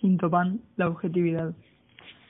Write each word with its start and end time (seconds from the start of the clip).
Quinto 0.00 0.30
pan, 0.30 0.60
la 0.76 0.86
objetividad. 0.86 1.54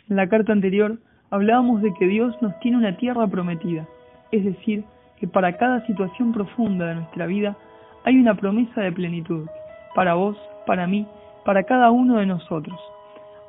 En 0.09 0.17
la 0.17 0.27
carta 0.27 0.53
anterior 0.53 0.99
hablábamos 1.31 1.83
de 1.83 1.93
que 1.99 2.07
Dios 2.07 2.35
nos 2.41 2.59
tiene 2.61 2.79
una 2.79 2.97
tierra 2.97 3.27
prometida, 3.27 3.87
es 4.33 4.43
decir, 4.43 4.85
que 5.19 5.29
para 5.29 5.59
cada 5.59 5.85
situación 5.85 6.33
profunda 6.33 6.87
de 6.87 6.95
nuestra 6.95 7.27
vida 7.27 7.59
hay 8.05 8.17
una 8.17 8.35
promesa 8.35 8.81
de 8.81 8.91
plenitud, 8.91 9.47
para 9.95 10.15
vos, 10.15 10.39
para 10.67 10.87
mí, 10.87 11.07
para 11.45 11.65
cada 11.65 11.91
uno 11.91 12.17
de 12.17 12.25
nosotros. 12.25 12.81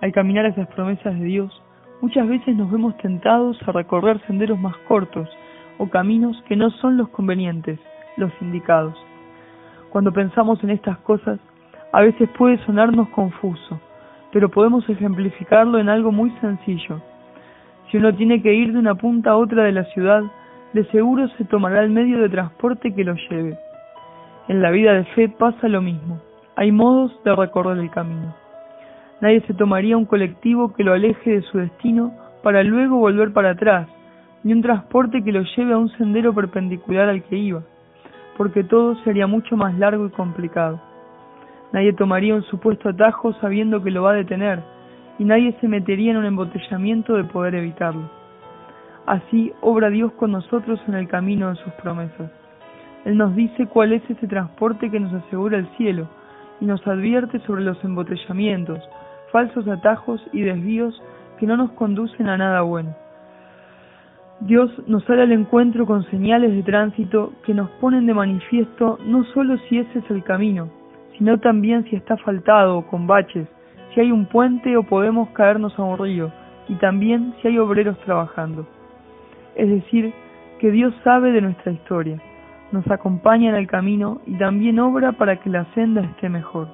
Al 0.01 0.11
caminar 0.11 0.45
esas 0.45 0.67
promesas 0.67 1.17
de 1.17 1.25
Dios, 1.25 1.63
muchas 2.01 2.27
veces 2.27 2.57
nos 2.57 2.69
vemos 2.69 2.97
tentados 2.97 3.57
a 3.65 3.71
recorrer 3.71 4.19
senderos 4.27 4.59
más 4.59 4.75
cortos 4.89 5.29
o 5.77 5.89
caminos 5.89 6.41
que 6.49 6.57
no 6.57 6.71
son 6.71 6.97
los 6.97 7.07
convenientes, 7.09 7.79
los 8.17 8.33
indicados. 8.41 8.97
Cuando 9.91 10.11
pensamos 10.11 10.61
en 10.61 10.71
estas 10.71 10.97
cosas, 10.99 11.39
a 11.93 12.01
veces 12.01 12.29
puede 12.37 12.57
sonarnos 12.65 13.07
confuso, 13.09 13.79
pero 14.31 14.49
podemos 14.49 14.87
ejemplificarlo 14.89 15.79
en 15.79 15.89
algo 15.89 16.11
muy 16.11 16.31
sencillo. 16.41 17.01
Si 17.89 17.97
uno 17.97 18.13
tiene 18.13 18.41
que 18.41 18.53
ir 18.53 18.73
de 18.73 18.79
una 18.79 18.95
punta 18.95 19.31
a 19.31 19.37
otra 19.37 19.63
de 19.63 19.71
la 19.71 19.83
ciudad, 19.85 20.23
de 20.73 20.85
seguro 20.85 21.27
se 21.29 21.45
tomará 21.45 21.83
el 21.83 21.89
medio 21.89 22.19
de 22.19 22.29
transporte 22.29 22.93
que 22.93 23.03
lo 23.03 23.15
lleve. 23.15 23.57
En 24.47 24.61
la 24.61 24.71
vida 24.71 24.93
de 24.93 25.05
fe 25.05 25.29
pasa 25.29 25.67
lo 25.67 25.81
mismo. 25.81 26.19
Hay 26.55 26.71
modos 26.71 27.11
de 27.23 27.35
recorrer 27.35 27.77
el 27.77 27.89
camino. 27.89 28.35
Nadie 29.21 29.41
se 29.41 29.53
tomaría 29.53 29.97
un 29.97 30.05
colectivo 30.05 30.73
que 30.73 30.83
lo 30.83 30.93
aleje 30.93 31.31
de 31.31 31.41
su 31.41 31.57
destino 31.57 32.13
para 32.43 32.63
luego 32.63 32.97
volver 32.97 33.33
para 33.33 33.51
atrás, 33.51 33.87
ni 34.43 34.53
un 34.53 34.61
transporte 34.61 35.23
que 35.23 35.31
lo 35.31 35.41
lleve 35.41 35.73
a 35.73 35.77
un 35.77 35.89
sendero 35.97 36.33
perpendicular 36.33 37.09
al 37.09 37.23
que 37.23 37.37
iba, 37.37 37.61
porque 38.37 38.63
todo 38.63 38.95
sería 39.03 39.27
mucho 39.27 39.57
más 39.57 39.77
largo 39.77 40.05
y 40.05 40.09
complicado. 40.11 40.79
Nadie 41.71 41.93
tomaría 41.93 42.33
un 42.33 42.43
supuesto 42.43 42.89
atajo 42.89 43.33
sabiendo 43.33 43.83
que 43.83 43.91
lo 43.91 44.03
va 44.03 44.11
a 44.11 44.15
detener, 44.15 44.59
y 45.19 45.23
nadie 45.23 45.55
se 45.61 45.67
metería 45.67 46.11
en 46.11 46.17
un 46.17 46.25
embotellamiento 46.25 47.15
de 47.15 47.25
poder 47.25 47.55
evitarlo. 47.55 48.09
Así 49.05 49.51
obra 49.61 49.89
Dios 49.89 50.11
con 50.13 50.31
nosotros 50.31 50.79
en 50.87 50.95
el 50.95 51.07
camino 51.07 51.49
de 51.49 51.55
sus 51.55 51.73
promesas. 51.73 52.31
Él 53.05 53.17
nos 53.17 53.35
dice 53.35 53.67
cuál 53.67 53.93
es 53.93 54.03
ese 54.09 54.27
transporte 54.27 54.89
que 54.89 54.99
nos 54.99 55.13
asegura 55.13 55.57
el 55.57 55.67
cielo, 55.77 56.07
y 56.61 56.65
nos 56.65 56.85
advierte 56.87 57.39
sobre 57.41 57.63
los 57.63 57.81
embotellamientos, 57.83 58.79
falsos 59.31 59.67
atajos 59.67 60.21
y 60.33 60.41
desvíos 60.41 61.01
que 61.39 61.45
no 61.45 61.55
nos 61.55 61.71
conducen 61.71 62.27
a 62.27 62.37
nada 62.37 62.61
bueno. 62.61 62.95
Dios 64.41 64.71
nos 64.87 65.03
sale 65.03 65.23
al 65.23 65.31
encuentro 65.31 65.85
con 65.85 66.03
señales 66.09 66.51
de 66.51 66.63
tránsito 66.63 67.33
que 67.45 67.53
nos 67.53 67.69
ponen 67.71 68.05
de 68.05 68.13
manifiesto 68.13 68.97
no 69.05 69.23
solo 69.25 69.57
si 69.67 69.79
ese 69.79 69.99
es 69.99 70.11
el 70.11 70.23
camino, 70.23 70.69
sino 71.19 71.37
también 71.37 71.83
si 71.83 71.97
está 71.97 72.15
faltado 72.17 72.77
o 72.77 72.87
con 72.87 73.05
baches, 73.05 73.45
si 73.93 73.99
hay 73.99 74.11
un 74.11 74.25
puente 74.25 74.77
o 74.77 74.83
podemos 74.83 75.29
caernos 75.31 75.77
a 75.77 75.83
un 75.83 75.97
río, 75.97 76.31
y 76.69 76.75
también 76.75 77.35
si 77.41 77.49
hay 77.49 77.59
obreros 77.59 77.99
trabajando. 77.99 78.65
Es 79.55 79.69
decir, 79.69 80.13
que 80.59 80.71
Dios 80.71 80.93
sabe 81.03 81.31
de 81.33 81.41
nuestra 81.41 81.73
historia, 81.73 82.21
nos 82.71 82.89
acompaña 82.89 83.49
en 83.49 83.55
el 83.55 83.67
camino 83.67 84.21
y 84.25 84.35
también 84.35 84.79
obra 84.79 85.11
para 85.11 85.37
que 85.41 85.49
la 85.49 85.65
senda 85.73 86.01
esté 86.01 86.29
mejor. 86.29 86.69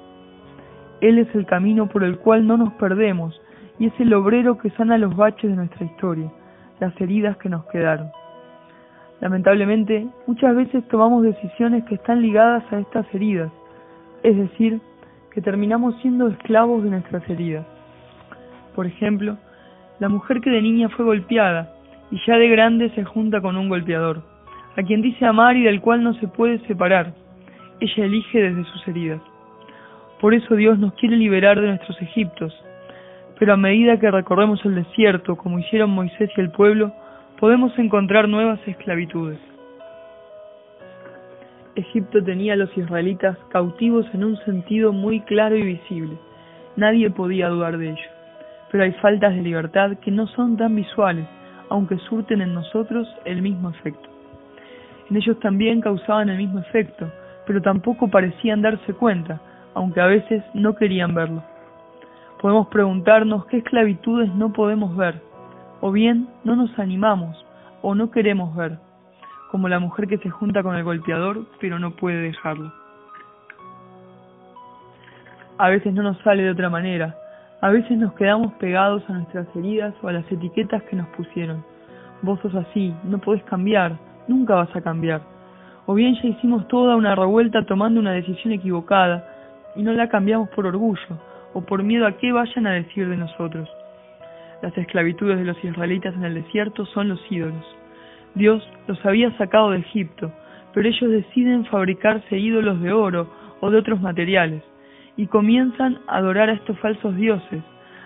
Él 1.02 1.18
es 1.18 1.34
el 1.34 1.46
camino 1.48 1.88
por 1.88 2.04
el 2.04 2.20
cual 2.20 2.46
no 2.46 2.56
nos 2.56 2.74
perdemos 2.74 3.42
y 3.80 3.88
es 3.88 3.94
el 4.00 4.14
obrero 4.14 4.58
que 4.60 4.70
sana 4.72 4.98
los 4.98 5.16
baches 5.16 5.50
de 5.50 5.56
nuestra 5.56 5.86
historia, 5.86 6.32
las 6.80 7.00
heridas 7.02 7.38
que 7.38 7.50
nos 7.50 7.66
quedaron. 7.66 8.12
Lamentablemente, 9.22 10.08
muchas 10.28 10.56
veces 10.56 10.88
tomamos 10.90 11.24
decisiones 11.24 11.84
que 11.86 11.96
están 11.96 12.22
ligadas 12.22 12.64
a 12.72 12.80
estas 12.80 13.06
heridas 13.16 13.52
es 14.26 14.36
decir, 14.36 14.80
que 15.32 15.42
terminamos 15.42 15.96
siendo 16.02 16.28
esclavos 16.28 16.84
de 16.84 16.90
nuestras 16.90 17.30
heridas. 17.30 17.66
Por 18.74 18.88
ejemplo, 18.88 19.38
la 20.00 20.10
mujer 20.10 20.42
que 20.42 20.50
de 20.50 20.64
niña 20.64 20.90
fue 20.90 21.06
golpeada 21.06 21.76
y 22.10 22.20
ya 22.26 22.38
de 22.38 22.50
grande 22.50 22.90
se 22.96 23.04
junta 23.04 23.40
con 23.40 23.56
un 23.56 23.70
golpeador, 23.70 24.24
a 24.76 24.82
quien 24.82 25.04
dice 25.04 25.26
amar 25.26 25.56
y 25.58 25.64
del 25.64 25.80
cual 25.80 26.04
no 26.04 26.16
se 26.16 26.28
puede 26.28 26.58
separar. 26.66 27.14
Ella 27.80 28.06
elige 28.06 28.42
desde 28.42 28.64
sus 28.72 28.88
heridas. 28.88 29.22
Por 30.20 30.34
eso 30.34 30.56
Dios 30.56 30.80
nos 30.80 30.94
quiere 30.94 31.18
liberar 31.18 31.62
de 31.62 31.68
nuestros 31.68 32.02
Egiptos, 32.02 32.52
pero 33.38 33.54
a 33.54 33.58
medida 33.58 34.00
que 34.00 34.10
recorremos 34.10 34.64
el 34.66 34.74
desierto, 34.74 35.36
como 35.36 35.60
hicieron 35.60 35.92
Moisés 35.92 36.32
y 36.36 36.42
el 36.42 36.50
pueblo, 36.50 36.92
podemos 37.40 37.78
encontrar 37.78 38.28
nuevas 38.28 38.60
esclavitudes. 38.66 39.40
Egipto 41.76 42.24
tenía 42.24 42.54
a 42.54 42.56
los 42.56 42.76
israelitas 42.78 43.38
cautivos 43.50 44.06
en 44.14 44.24
un 44.24 44.38
sentido 44.46 44.94
muy 44.94 45.20
claro 45.22 45.58
y 45.58 45.62
visible. 45.62 46.18
Nadie 46.78 47.10
podía 47.10 47.50
dudar 47.50 47.78
de 47.78 47.90
ello. 47.90 48.10
Pero 48.72 48.86
hay 48.86 48.94
faltas 48.94 49.36
de 49.36 49.42
libertad 49.42 49.98
que 50.00 50.12
no 50.12 50.26
son 50.28 50.56
tan 50.56 50.76
visuales, 50.76 51.28
aunque 51.70 51.98
surten 51.98 52.42
en 52.42 52.54
nosotros 52.54 53.08
el 53.26 53.42
mismo 53.42 53.70
efecto. 53.70 54.10
En 55.10 55.18
ellos 55.18 55.38
también 55.40 55.82
causaban 55.82 56.30
el 56.30 56.38
mismo 56.38 56.60
efecto, 56.60 57.12
pero 57.46 57.62
tampoco 57.62 58.08
parecían 58.10 58.62
darse 58.62 58.94
cuenta, 58.94 59.42
aunque 59.74 60.00
a 60.00 60.08
veces 60.08 60.44
no 60.54 60.76
querían 60.76 61.14
verlo. 61.14 61.44
Podemos 62.42 62.68
preguntarnos 62.68 63.46
qué 63.48 63.58
esclavitudes 63.58 64.34
no 64.34 64.54
podemos 64.54 64.96
ver, 64.96 65.22
o 65.82 65.92
bien 65.92 66.28
no 66.44 66.56
nos 66.56 66.78
animamos 66.80 67.46
o 67.82 67.94
no 67.96 68.12
queremos 68.12 68.56
ver 68.56 68.85
como 69.56 69.70
la 69.70 69.80
mujer 69.80 70.10
que 70.10 70.18
se 70.18 70.30
junta 70.30 70.64
con 70.64 70.76
el 70.76 70.84
golpeador 70.84 71.46
pero 71.62 71.80
no 71.80 71.92
puede 71.92 72.18
dejarlo. 72.24 72.74
A 75.58 75.70
veces 75.70 75.94
no 75.94 76.04
nos 76.04 76.18
sale 76.24 76.44
de 76.44 76.50
otra 76.50 76.70
manera, 76.70 77.16
a 77.62 77.70
veces 77.70 77.98
nos 77.98 78.12
quedamos 78.16 78.52
pegados 78.56 79.02
a 79.10 79.14
nuestras 79.14 79.48
heridas 79.56 79.94
o 80.02 80.10
a 80.10 80.12
las 80.12 80.30
etiquetas 80.30 80.84
que 80.84 80.98
nos 80.98 81.08
pusieron. 81.16 81.64
Vos 82.22 82.38
sos 82.42 82.54
así, 82.54 82.94
no 83.06 83.20
podés 83.20 83.42
cambiar, 83.46 83.98
nunca 84.28 84.56
vas 84.56 84.76
a 84.76 84.82
cambiar. 84.82 85.22
O 85.86 85.94
bien 85.94 86.16
ya 86.16 86.28
hicimos 86.28 86.68
toda 86.68 86.98
una 86.98 87.16
revuelta 87.16 87.66
tomando 87.66 88.02
una 88.02 88.12
decisión 88.12 88.52
equivocada 88.52 89.26
y 89.78 89.84
no 89.84 89.94
la 89.94 90.10
cambiamos 90.10 90.50
por 90.50 90.68
orgullo 90.68 91.18
o 91.54 91.62
por 91.62 91.82
miedo 91.82 92.06
a 92.08 92.18
qué 92.18 92.34
vayan 92.34 92.68
a 92.68 92.74
decir 92.74 93.08
de 93.08 93.16
nosotros. 93.16 93.70
Las 94.62 94.78
esclavitudes 94.78 95.38
de 95.38 95.46
los 95.46 95.64
israelitas 95.64 96.14
en 96.14 96.26
el 96.26 96.34
desierto 96.34 96.86
son 96.88 97.08
los 97.08 97.22
ídolos. 97.32 97.75
Dios 98.36 98.68
los 98.88 99.04
había 99.06 99.36
sacado 99.38 99.72
de 99.72 99.80
Egipto, 99.80 100.32
pero 100.74 100.88
ellos 100.88 101.10
deciden 101.10 101.66
fabricarse 101.66 102.38
ídolos 102.38 102.82
de 102.82 102.92
oro 102.92 103.30
o 103.62 103.72
de 103.72 103.78
otros 103.78 104.02
materiales, 104.02 104.62
y 105.18 105.28
comienzan 105.28 106.00
a 106.08 106.18
adorar 106.18 106.50
a 106.50 106.54
estos 106.54 106.78
falsos 106.80 107.16
dioses, 107.16 107.64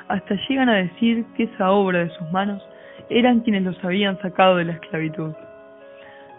hasta 0.07 0.35
llegan 0.47 0.69
a 0.69 0.75
decir 0.75 1.25
que 1.35 1.43
esa 1.43 1.71
obra 1.71 1.99
de 1.99 2.09
sus 2.11 2.31
manos 2.31 2.61
eran 3.09 3.39
quienes 3.39 3.63
los 3.63 3.83
habían 3.83 4.19
sacado 4.21 4.57
de 4.57 4.65
la 4.65 4.73
esclavitud. 4.73 5.33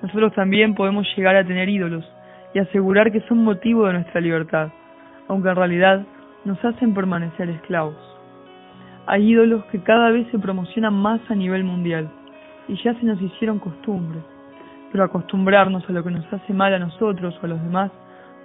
Nosotros 0.02 0.32
también 0.34 0.74
podemos 0.74 1.06
llegar 1.16 1.36
a 1.36 1.44
tener 1.44 1.68
ídolos 1.68 2.04
y 2.54 2.60
asegurar 2.60 3.10
que 3.12 3.20
son 3.22 3.44
motivo 3.44 3.86
de 3.86 3.94
nuestra 3.94 4.20
libertad, 4.20 4.70
aunque 5.28 5.48
en 5.48 5.56
realidad 5.56 6.06
nos 6.44 6.64
hacen 6.64 6.94
permanecer 6.94 7.48
esclavos. 7.50 7.96
Hay 9.06 9.28
ídolos 9.28 9.64
que 9.66 9.82
cada 9.82 10.10
vez 10.10 10.26
se 10.30 10.38
promocionan 10.38 10.94
más 10.94 11.20
a 11.28 11.34
nivel 11.34 11.64
mundial, 11.64 12.08
y 12.70 12.76
ya 12.82 12.94
se 12.94 13.04
nos 13.04 13.20
hicieron 13.20 13.58
costumbre. 13.58 14.20
Pero 14.92 15.04
acostumbrarnos 15.04 15.88
a 15.88 15.92
lo 15.92 16.04
que 16.04 16.10
nos 16.10 16.32
hace 16.32 16.52
mal 16.52 16.72
a 16.72 16.78
nosotros 16.78 17.36
o 17.40 17.46
a 17.46 17.48
los 17.48 17.62
demás 17.62 17.90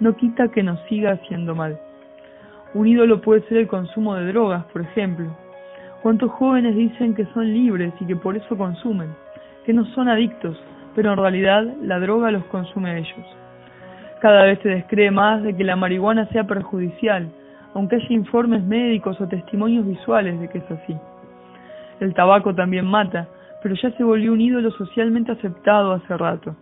no 0.00 0.14
quita 0.16 0.48
que 0.48 0.62
nos 0.62 0.80
siga 0.88 1.12
haciendo 1.12 1.54
mal. 1.54 1.78
Un 2.74 2.88
ídolo 2.88 3.20
puede 3.20 3.42
ser 3.48 3.58
el 3.58 3.68
consumo 3.68 4.14
de 4.14 4.26
drogas, 4.32 4.64
por 4.66 4.82
ejemplo. 4.82 5.26
¿Cuántos 6.02 6.30
jóvenes 6.32 6.76
dicen 6.76 7.14
que 7.14 7.24
son 7.26 7.52
libres 7.52 7.92
y 8.00 8.06
que 8.06 8.16
por 8.16 8.36
eso 8.36 8.56
consumen? 8.56 9.14
Que 9.64 9.72
no 9.72 9.84
son 9.86 10.08
adictos, 10.08 10.60
pero 10.94 11.12
en 11.12 11.18
realidad 11.18 11.64
la 11.82 11.98
droga 11.98 12.30
los 12.30 12.44
consume 12.46 12.90
a 12.90 12.98
ellos. 12.98 13.26
Cada 14.20 14.44
vez 14.44 14.58
se 14.60 14.68
descree 14.68 15.10
más 15.10 15.42
de 15.42 15.56
que 15.56 15.64
la 15.64 15.76
marihuana 15.76 16.26
sea 16.28 16.44
perjudicial, 16.44 17.28
aunque 17.74 17.96
haya 17.96 18.06
informes 18.10 18.62
médicos 18.64 19.20
o 19.20 19.28
testimonios 19.28 19.86
visuales 19.86 20.38
de 20.40 20.48
que 20.48 20.58
es 20.58 20.70
así. 20.70 20.96
El 22.00 22.14
tabaco 22.14 22.54
también 22.54 22.86
mata, 22.86 23.28
pero 23.66 23.74
ya 23.82 23.90
se 23.96 24.04
volvió 24.04 24.32
un 24.32 24.40
ídolo 24.40 24.70
socialmente 24.70 25.32
aceptado 25.32 25.90
hace 25.90 26.16
rato. 26.16 26.54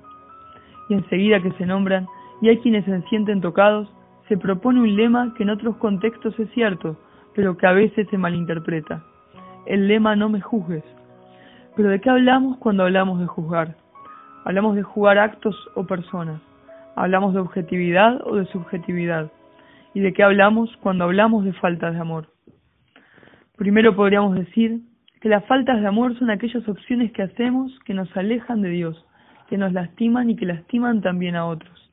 Y 0.88 0.94
enseguida 0.94 1.42
que 1.42 1.52
se 1.52 1.66
nombran, 1.66 2.06
y 2.40 2.48
hay 2.48 2.56
quienes 2.60 2.86
se 2.86 3.02
sienten 3.10 3.42
tocados, 3.42 3.92
se 4.26 4.38
propone 4.38 4.80
un 4.80 4.96
lema 4.96 5.34
que 5.34 5.42
en 5.42 5.50
otros 5.50 5.76
contextos 5.76 6.40
es 6.40 6.50
cierto, 6.52 6.96
pero 7.34 7.58
que 7.58 7.66
a 7.66 7.72
veces 7.72 8.08
se 8.08 8.16
malinterpreta. 8.16 9.04
El 9.66 9.86
lema 9.86 10.16
no 10.16 10.30
me 10.30 10.40
juzgues. 10.40 10.82
Pero 11.76 11.90
¿de 11.90 12.00
qué 12.00 12.08
hablamos 12.08 12.56
cuando 12.56 12.84
hablamos 12.84 13.20
de 13.20 13.26
juzgar? 13.26 13.76
Hablamos 14.46 14.74
de 14.74 14.82
jugar 14.82 15.18
actos 15.18 15.54
o 15.74 15.84
personas. 15.84 16.40
Hablamos 16.96 17.34
de 17.34 17.40
objetividad 17.40 18.26
o 18.26 18.36
de 18.36 18.46
subjetividad. 18.46 19.30
¿Y 19.92 20.00
de 20.00 20.14
qué 20.14 20.22
hablamos 20.22 20.74
cuando 20.78 21.04
hablamos 21.04 21.44
de 21.44 21.52
falta 21.52 21.90
de 21.90 21.98
amor? 21.98 22.28
Primero 23.58 23.94
podríamos 23.94 24.34
decir 24.36 24.80
que 25.24 25.30
las 25.30 25.46
faltas 25.46 25.80
de 25.80 25.86
amor 25.86 26.14
son 26.18 26.28
aquellas 26.28 26.68
opciones 26.68 27.10
que 27.12 27.22
hacemos 27.22 27.72
que 27.86 27.94
nos 27.94 28.14
alejan 28.14 28.60
de 28.60 28.68
Dios, 28.68 29.06
que 29.48 29.56
nos 29.56 29.72
lastiman 29.72 30.28
y 30.28 30.36
que 30.36 30.44
lastiman 30.44 31.00
también 31.00 31.34
a 31.34 31.46
otros. 31.46 31.90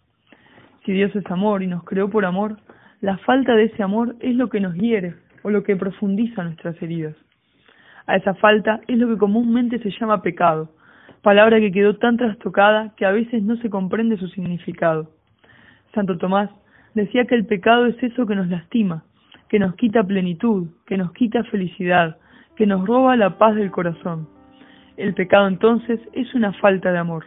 Si 0.86 0.92
Dios 0.92 1.16
es 1.16 1.25
amor 1.31 1.63
y 1.63 1.68
nos 1.68 1.86
creó 1.86 2.10
por 2.10 2.25
amor, 2.25 2.57
la 3.00 3.18
falta 3.19 3.56
de 3.56 3.63
ese 3.63 3.83
amor 3.83 4.18
es 4.19 4.36
lo 4.36 4.50
que 4.50 4.60
nos 4.60 4.75
hiere, 4.75 5.16
o 5.44 5.50
lo 5.50 5.63
que 5.63 5.78
profundiza 5.78 6.44
nuestras 6.44 6.75
heridas. 6.81 7.16
A 8.06 8.18
esa 8.18 8.33
falta 8.33 8.81
es 8.89 8.98
lo 8.98 9.07
que 9.07 9.18
comúnmente 9.18 9.80
se 9.80 9.92
llama 9.92 10.22
pecado, 10.22 10.69
palabra 11.22 11.62
que 11.62 11.72
quedó 11.72 11.95
tan 11.95 12.18
trastocada 12.18 12.94
que 12.98 13.06
a 13.06 13.12
veces 13.12 13.42
no 13.44 13.56
se 13.56 13.69
comprende 13.69 14.18
su 14.18 14.28
significado. 14.28 15.10
Santo 15.95 16.18
Tomás 16.18 16.50
decía 16.95 17.24
que 17.28 17.36
el 17.36 17.45
pecado 17.45 17.86
es 17.86 17.95
eso 18.04 18.28
que 18.28 18.36
nos 18.36 18.50
lastima, 18.50 19.06
que 19.48 19.57
nos 19.57 19.75
quita 19.75 20.04
plenitud, 20.04 20.68
que 20.86 20.98
nos 20.98 21.13
quita 21.13 21.45
felicidad, 21.45 22.18
que 22.56 22.65
nos 22.65 22.86
roba 22.86 23.15
la 23.15 23.38
paz 23.38 23.56
del 23.56 23.71
corazón. 23.71 24.27
El 24.98 25.13
pecado 25.13 25.48
entonces 25.48 26.00
es 26.13 26.33
una 26.33 26.53
falta 26.53 26.92
de 26.92 26.98
amor. 26.98 27.25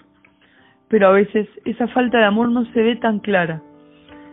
Pero 0.88 1.08
a 1.08 1.12
veces 1.12 1.48
esa 1.64 1.88
falta 1.88 2.18
de 2.18 2.24
amor 2.24 2.50
no 2.50 2.64
se 2.66 2.82
ve 2.82 2.96
tan 2.96 3.18
clara. 3.18 3.62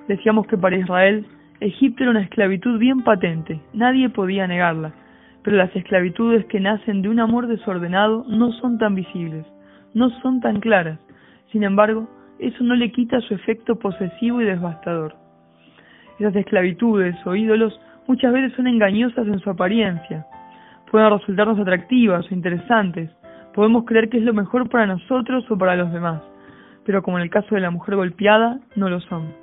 Decíamos 0.07 0.47
que 0.47 0.57
para 0.57 0.77
Israel 0.77 1.25
Egipto 1.61 2.03
era 2.03 2.11
una 2.11 2.23
esclavitud 2.23 2.79
bien 2.79 3.03
patente, 3.03 3.61
nadie 3.71 4.09
podía 4.09 4.47
negarla, 4.47 4.93
pero 5.43 5.57
las 5.57 5.73
esclavitudes 5.75 6.45
que 6.47 6.59
nacen 6.59 7.03
de 7.03 7.09
un 7.09 7.19
amor 7.19 7.45
desordenado 7.45 8.25
no 8.27 8.51
son 8.53 8.79
tan 8.79 8.95
visibles, 8.95 9.45
no 9.93 10.09
son 10.21 10.41
tan 10.41 10.59
claras. 10.59 10.99
Sin 11.51 11.63
embargo, 11.63 12.09
eso 12.39 12.63
no 12.63 12.73
le 12.73 12.91
quita 12.91 13.21
su 13.21 13.35
efecto 13.35 13.77
posesivo 13.77 14.41
y 14.41 14.45
devastador. 14.45 15.15
Esas 16.17 16.35
esclavitudes 16.35 17.15
o 17.27 17.35
ídolos 17.35 17.79
muchas 18.07 18.33
veces 18.33 18.53
son 18.53 18.65
engañosas 18.65 19.27
en 19.27 19.39
su 19.39 19.51
apariencia. 19.51 20.25
Pueden 20.91 21.09
resultarnos 21.09 21.57
atractivas 21.57 22.29
o 22.29 22.33
interesantes. 22.33 23.09
Podemos 23.53 23.85
creer 23.85 24.09
que 24.09 24.17
es 24.17 24.23
lo 24.23 24.33
mejor 24.33 24.69
para 24.69 24.85
nosotros 24.85 25.49
o 25.49 25.57
para 25.57 25.77
los 25.77 25.89
demás, 25.93 26.21
pero 26.85 27.01
como 27.01 27.17
en 27.17 27.23
el 27.23 27.29
caso 27.29 27.55
de 27.55 27.61
la 27.61 27.71
mujer 27.71 27.95
golpeada, 27.95 28.59
no 28.75 28.89
lo 28.89 28.99
son. 28.99 29.33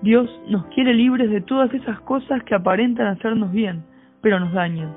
Dios 0.00 0.30
nos 0.48 0.64
quiere 0.68 0.94
libres 0.94 1.30
de 1.30 1.42
todas 1.42 1.72
esas 1.74 2.00
cosas 2.00 2.42
que 2.44 2.54
aparentan 2.54 3.06
hacernos 3.06 3.52
bien, 3.52 3.84
pero 4.22 4.40
nos 4.40 4.54
dañan. 4.54 4.94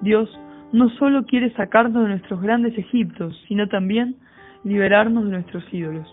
Dios 0.00 0.30
no 0.72 0.88
solo 0.90 1.24
quiere 1.24 1.52
sacarnos 1.54 2.04
de 2.04 2.10
nuestros 2.10 2.40
grandes 2.40 2.78
Egiptos, 2.78 3.36
sino 3.48 3.66
también 3.66 4.14
liberarnos 4.62 5.24
de 5.24 5.30
nuestros 5.30 5.64
ídolos. 5.74 6.06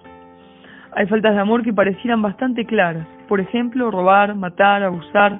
Hay 0.95 1.05
faltas 1.05 1.35
de 1.35 1.39
amor 1.39 1.61
que 1.61 1.71
parecieran 1.71 2.23
bastante 2.23 2.65
claras, 2.65 3.07
por 3.27 3.39
ejemplo, 3.41 3.91
robar, 3.91 4.33
matar, 4.33 4.81
abusar, 4.81 5.39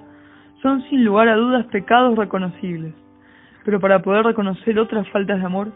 son 0.62 0.84
sin 0.90 1.04
lugar 1.04 1.28
a 1.28 1.36
dudas 1.36 1.66
pecados 1.68 2.16
reconocibles. 2.16 3.01
Pero 3.64 3.80
para 3.80 4.02
poder 4.02 4.26
reconocer 4.26 4.80
otras 4.80 5.08
faltas 5.10 5.40
de 5.40 5.46
amor, 5.46 5.72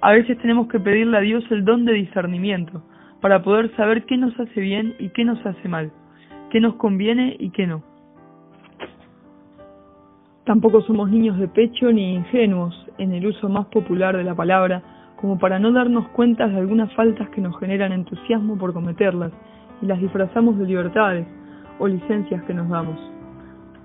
a 0.00 0.12
veces 0.12 0.38
tenemos 0.38 0.68
que 0.68 0.80
pedirle 0.80 1.16
a 1.16 1.20
Dios 1.20 1.44
el 1.50 1.64
don 1.64 1.84
de 1.84 1.92
discernimiento, 1.92 2.82
para 3.20 3.42
poder 3.42 3.74
saber 3.76 4.04
qué 4.04 4.16
nos 4.16 4.38
hace 4.38 4.60
bien 4.60 4.94
y 4.98 5.08
qué 5.10 5.24
nos 5.24 5.44
hace 5.44 5.68
mal, 5.68 5.90
qué 6.50 6.60
nos 6.60 6.74
conviene 6.76 7.36
y 7.38 7.50
qué 7.50 7.66
no. 7.66 7.82
Tampoco 10.44 10.80
somos 10.82 11.10
niños 11.10 11.38
de 11.38 11.48
pecho 11.48 11.92
ni 11.92 12.14
ingenuos 12.14 12.74
en 12.96 13.12
el 13.12 13.26
uso 13.26 13.48
más 13.48 13.66
popular 13.66 14.16
de 14.16 14.24
la 14.24 14.34
palabra, 14.34 14.82
como 15.16 15.38
para 15.38 15.58
no 15.58 15.72
darnos 15.72 16.08
cuenta 16.08 16.46
de 16.46 16.56
algunas 16.56 16.92
faltas 16.94 17.28
que 17.30 17.40
nos 17.40 17.58
generan 17.58 17.92
entusiasmo 17.92 18.56
por 18.56 18.72
cometerlas 18.72 19.32
y 19.82 19.86
las 19.86 20.00
disfrazamos 20.00 20.58
de 20.58 20.66
libertades 20.66 21.26
o 21.78 21.88
licencias 21.88 22.42
que 22.44 22.54
nos 22.54 22.68
damos. 22.68 22.98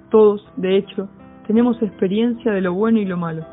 Todos, 0.10 0.48
de 0.56 0.78
hecho, 0.78 1.10
tenemos 1.48 1.82
experiencia 1.82 2.52
de 2.52 2.62
lo 2.62 2.74
bueno 2.74 3.00
y 3.00 3.06
lo 3.06 3.18
malo, 3.18 3.44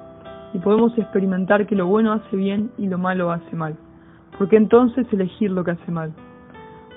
y 0.52 0.58
podemos 0.58 0.96
experimentar 0.96 1.66
que 1.66 1.74
lo 1.74 1.86
bueno 1.86 2.12
hace 2.12 2.36
bien 2.36 2.70
y 2.78 2.86
lo 2.86 2.98
malo 2.98 3.30
hace 3.30 3.56
mal. 3.56 3.76
¿Por 4.38 4.48
qué 4.48 4.56
entonces 4.56 5.06
elegir 5.12 5.50
lo 5.50 5.64
que 5.64 5.72
hace 5.72 5.90
mal? 5.90 6.12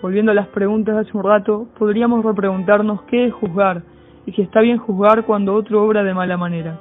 Volviendo 0.02 0.32
a 0.32 0.36
las 0.36 0.48
preguntas 0.50 0.96
de 0.96 1.02
hace 1.02 1.18
un 1.18 1.24
rato, 1.24 1.68
podríamos 1.78 2.24
repreguntarnos 2.24 3.04
qué 3.04 3.26
es 3.26 3.34
juzgar, 3.34 3.84
y 4.26 4.32
si 4.34 4.42
está 4.42 4.62
bien 4.62 4.78
juzgar 4.78 5.26
cuando 5.26 5.54
otro 5.54 5.84
obra 5.84 6.04
de 6.04 6.14
mala 6.14 6.38
manera. 6.38 6.80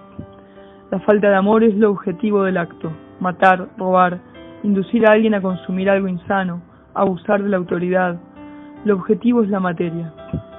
La 0.90 1.00
falta 1.00 1.30
de 1.30 1.36
amor 1.36 1.64
es 1.64 1.74
lo 1.76 1.90
objetivo 1.90 2.42
del 2.42 2.58
acto, 2.58 2.92
matar, 3.18 3.68
robar, 3.78 4.20
inducir 4.62 5.06
a 5.06 5.12
alguien 5.12 5.34
a 5.34 5.40
consumir 5.40 5.88
algo 5.88 6.08
insano, 6.08 6.60
abusar 6.94 7.42
de 7.42 7.48
la 7.48 7.56
autoridad. 7.56 8.20
Lo 8.84 8.96
objetivo 8.96 9.42
es 9.42 9.48
la 9.48 9.60
materia. 9.60 10.12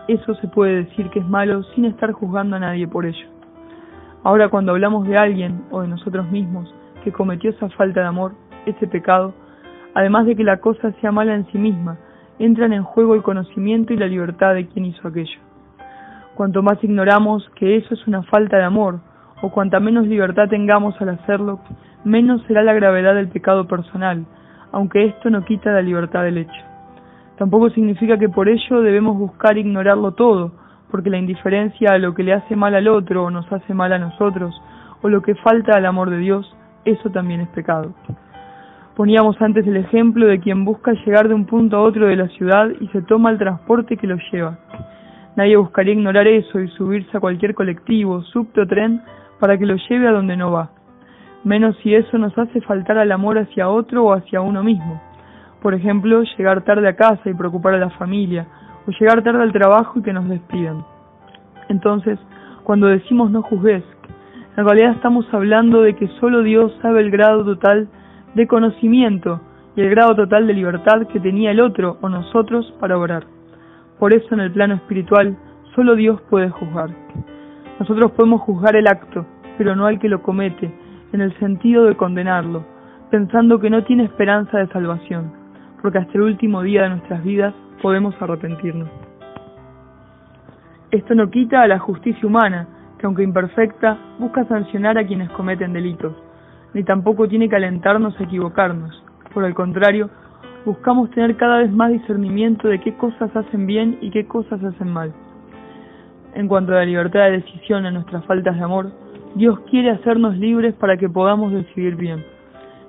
Eso 0.07 0.33
se 0.35 0.47
puede 0.47 0.85
decir 0.85 1.09
que 1.09 1.19
es 1.19 1.27
malo 1.27 1.63
sin 1.75 1.85
estar 1.85 2.11
juzgando 2.11 2.55
a 2.55 2.59
nadie 2.59 2.87
por 2.87 3.05
ello. 3.05 3.27
Ahora 4.23 4.47
cuando 4.47 4.71
hablamos 4.71 5.07
de 5.07 5.17
alguien 5.17 5.65
o 5.69 5.81
de 5.81 5.89
nosotros 5.89 6.29
mismos 6.31 6.73
que 7.03 7.11
cometió 7.11 7.49
esa 7.49 7.69
falta 7.69 7.99
de 7.99 8.07
amor, 8.07 8.31
ese 8.65 8.87
pecado, 8.87 9.33
además 9.93 10.25
de 10.25 10.35
que 10.35 10.43
la 10.43 10.57
cosa 10.57 10.93
sea 11.01 11.11
mala 11.11 11.35
en 11.35 11.45
sí 11.51 11.57
misma, 11.57 11.97
entran 12.39 12.71
en 12.71 12.83
juego 12.83 13.15
el 13.15 13.21
conocimiento 13.21 13.93
y 13.93 13.97
la 13.97 14.07
libertad 14.07 14.53
de 14.53 14.67
quien 14.67 14.85
hizo 14.85 15.07
aquello. 15.07 15.39
Cuanto 16.35 16.63
más 16.63 16.81
ignoramos 16.83 17.47
que 17.55 17.75
eso 17.75 17.93
es 17.93 18.07
una 18.07 18.23
falta 18.23 18.57
de 18.57 18.63
amor, 18.63 19.01
o 19.41 19.51
cuanta 19.51 19.81
menos 19.81 20.07
libertad 20.07 20.47
tengamos 20.49 20.99
al 21.01 21.09
hacerlo, 21.09 21.59
menos 22.05 22.41
será 22.47 22.63
la 22.63 22.73
gravedad 22.73 23.13
del 23.15 23.27
pecado 23.27 23.67
personal, 23.67 24.25
aunque 24.71 25.05
esto 25.05 25.29
no 25.29 25.43
quita 25.43 25.71
la 25.71 25.81
libertad 25.81 26.23
del 26.23 26.37
hecho. 26.37 26.61
Tampoco 27.37 27.69
significa 27.71 28.17
que 28.17 28.29
por 28.29 28.47
ello 28.47 28.81
debemos 28.81 29.17
buscar 29.17 29.57
ignorarlo 29.57 30.13
todo, 30.13 30.53
porque 30.93 31.09
la 31.09 31.17
indiferencia 31.17 31.93
a 31.93 31.97
lo 31.97 32.13
que 32.13 32.21
le 32.21 32.33
hace 32.33 32.55
mal 32.55 32.75
al 32.75 32.87
otro 32.87 33.23
o 33.23 33.31
nos 33.31 33.51
hace 33.51 33.73
mal 33.73 33.91
a 33.93 33.97
nosotros, 33.97 34.53
o 35.01 35.09
lo 35.09 35.23
que 35.23 35.33
falta 35.33 35.75
al 35.75 35.87
amor 35.87 36.11
de 36.11 36.19
Dios, 36.19 36.55
eso 36.85 37.09
también 37.09 37.41
es 37.41 37.47
pecado. 37.47 37.95
Poníamos 38.95 39.41
antes 39.41 39.65
el 39.65 39.77
ejemplo 39.77 40.27
de 40.27 40.39
quien 40.39 40.63
busca 40.63 40.93
llegar 41.03 41.27
de 41.27 41.33
un 41.33 41.47
punto 41.47 41.77
a 41.77 41.81
otro 41.81 42.05
de 42.05 42.15
la 42.15 42.27
ciudad 42.27 42.69
y 42.79 42.87
se 42.89 43.01
toma 43.01 43.31
el 43.31 43.39
transporte 43.39 43.97
que 43.97 44.05
lo 44.05 44.17
lleva. 44.31 44.59
Nadie 45.35 45.57
buscaría 45.57 45.95
ignorar 45.95 46.27
eso 46.27 46.59
y 46.59 46.67
subirse 46.67 47.17
a 47.17 47.19
cualquier 47.19 47.55
colectivo, 47.55 48.21
subte 48.21 48.61
o 48.61 48.67
tren 48.67 49.01
para 49.39 49.57
que 49.57 49.65
lo 49.65 49.77
lleve 49.89 50.07
a 50.07 50.11
donde 50.11 50.37
no 50.37 50.51
va. 50.51 50.69
Menos 51.43 51.75
si 51.81 51.95
eso 51.95 52.19
nos 52.19 52.37
hace 52.37 52.61
faltar 52.61 52.99
al 52.99 53.11
amor 53.11 53.39
hacia 53.39 53.67
otro 53.67 54.03
o 54.03 54.13
hacia 54.13 54.41
uno 54.41 54.63
mismo. 54.63 55.01
Por 55.59 55.73
ejemplo, 55.73 56.21
llegar 56.37 56.61
tarde 56.61 56.87
a 56.87 56.95
casa 56.95 57.27
y 57.31 57.33
preocupar 57.33 57.73
a 57.73 57.79
la 57.79 57.89
familia, 57.89 58.45
o 58.87 58.91
llegar 58.91 59.23
tarde 59.23 59.41
al 59.41 59.53
trabajo 59.53 59.99
y 59.99 60.03
que 60.03 60.13
nos 60.13 60.27
despidan. 60.27 60.85
Entonces, 61.69 62.19
cuando 62.63 62.87
decimos 62.87 63.31
no 63.31 63.41
juzgues, 63.41 63.83
en 64.55 64.65
realidad 64.65 64.91
estamos 64.91 65.25
hablando 65.33 65.81
de 65.81 65.95
que 65.95 66.07
solo 66.19 66.43
Dios 66.43 66.71
sabe 66.81 67.01
el 67.01 67.11
grado 67.11 67.43
total 67.43 67.87
de 68.35 68.47
conocimiento 68.47 69.41
y 69.75 69.81
el 69.81 69.89
grado 69.89 70.15
total 70.15 70.47
de 70.47 70.53
libertad 70.53 71.07
que 71.07 71.19
tenía 71.19 71.51
el 71.51 71.59
otro 71.59 71.97
o 72.01 72.09
nosotros 72.09 72.71
para 72.79 72.97
orar. 72.97 73.25
Por 73.99 74.13
eso 74.13 74.33
en 74.33 74.41
el 74.41 74.51
plano 74.51 74.75
espiritual 74.75 75.35
solo 75.75 75.95
Dios 75.95 76.21
puede 76.29 76.49
juzgar. 76.49 76.89
Nosotros 77.79 78.11
podemos 78.11 78.41
juzgar 78.41 78.75
el 78.75 78.87
acto, 78.87 79.25
pero 79.57 79.75
no 79.75 79.87
al 79.87 79.99
que 79.99 80.09
lo 80.09 80.21
comete, 80.21 80.71
en 81.11 81.21
el 81.21 81.37
sentido 81.39 81.85
de 81.85 81.95
condenarlo, 81.95 82.63
pensando 83.09 83.59
que 83.59 83.69
no 83.69 83.83
tiene 83.83 84.03
esperanza 84.03 84.57
de 84.59 84.67
salvación, 84.67 85.31
porque 85.81 85.97
hasta 85.97 86.13
el 86.13 86.21
último 86.21 86.61
día 86.61 86.83
de 86.83 86.89
nuestras 86.89 87.23
vidas 87.23 87.53
podemos 87.83 88.15
arrepentirnos. 88.21 88.89
Esto 90.89 91.15
no 91.15 91.29
quita 91.29 91.63
a 91.63 91.67
la 91.67 91.79
justicia 91.79 92.25
humana, 92.25 92.65
que 92.97 93.05
aunque 93.05 93.23
imperfecta, 93.23 93.97
busca 94.19 94.45
sancionar 94.45 94.97
a 94.97 95.05
quienes 95.05 95.29
cometen 95.31 95.73
delitos, 95.73 96.15
ni 96.73 96.85
tampoco 96.85 97.27
tiene 97.27 97.49
que 97.49 97.57
alentarnos 97.57 98.17
a 98.17 98.23
equivocarnos. 98.23 99.03
Por 99.33 99.43
el 99.43 99.53
contrario, 99.53 100.09
buscamos 100.63 101.11
tener 101.11 101.35
cada 101.35 101.57
vez 101.57 101.71
más 101.73 101.91
discernimiento 101.91 102.69
de 102.69 102.79
qué 102.79 102.95
cosas 102.95 103.35
hacen 103.35 103.67
bien 103.67 103.97
y 103.99 104.11
qué 104.11 104.25
cosas 104.27 104.63
hacen 104.63 104.89
mal. 104.89 105.11
En 106.35 106.47
cuanto 106.47 106.71
a 106.71 106.75
la 106.75 106.85
libertad 106.85 107.25
de 107.25 107.41
decisión 107.41 107.85
en 107.85 107.95
nuestras 107.95 108.23
faltas 108.25 108.55
de 108.55 108.63
amor, 108.63 108.93
Dios 109.35 109.59
quiere 109.69 109.91
hacernos 109.91 110.37
libres 110.37 110.73
para 110.75 110.95
que 110.95 111.09
podamos 111.09 111.51
decidir 111.51 111.97
bien. 111.97 112.23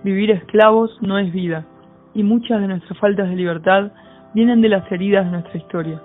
Vivir 0.04 0.30
esclavos 0.30 0.96
no 1.00 1.18
es 1.18 1.32
vida, 1.32 1.64
y 2.14 2.22
muchas 2.22 2.60
de 2.60 2.68
nuestras 2.68 2.96
faltas 3.00 3.28
de 3.28 3.34
libertad 3.34 3.90
vienen 4.34 4.60
de 4.60 4.68
las 4.68 4.90
heridas 4.90 5.24
de 5.24 5.30
nuestra 5.30 5.56
historia. 5.56 6.00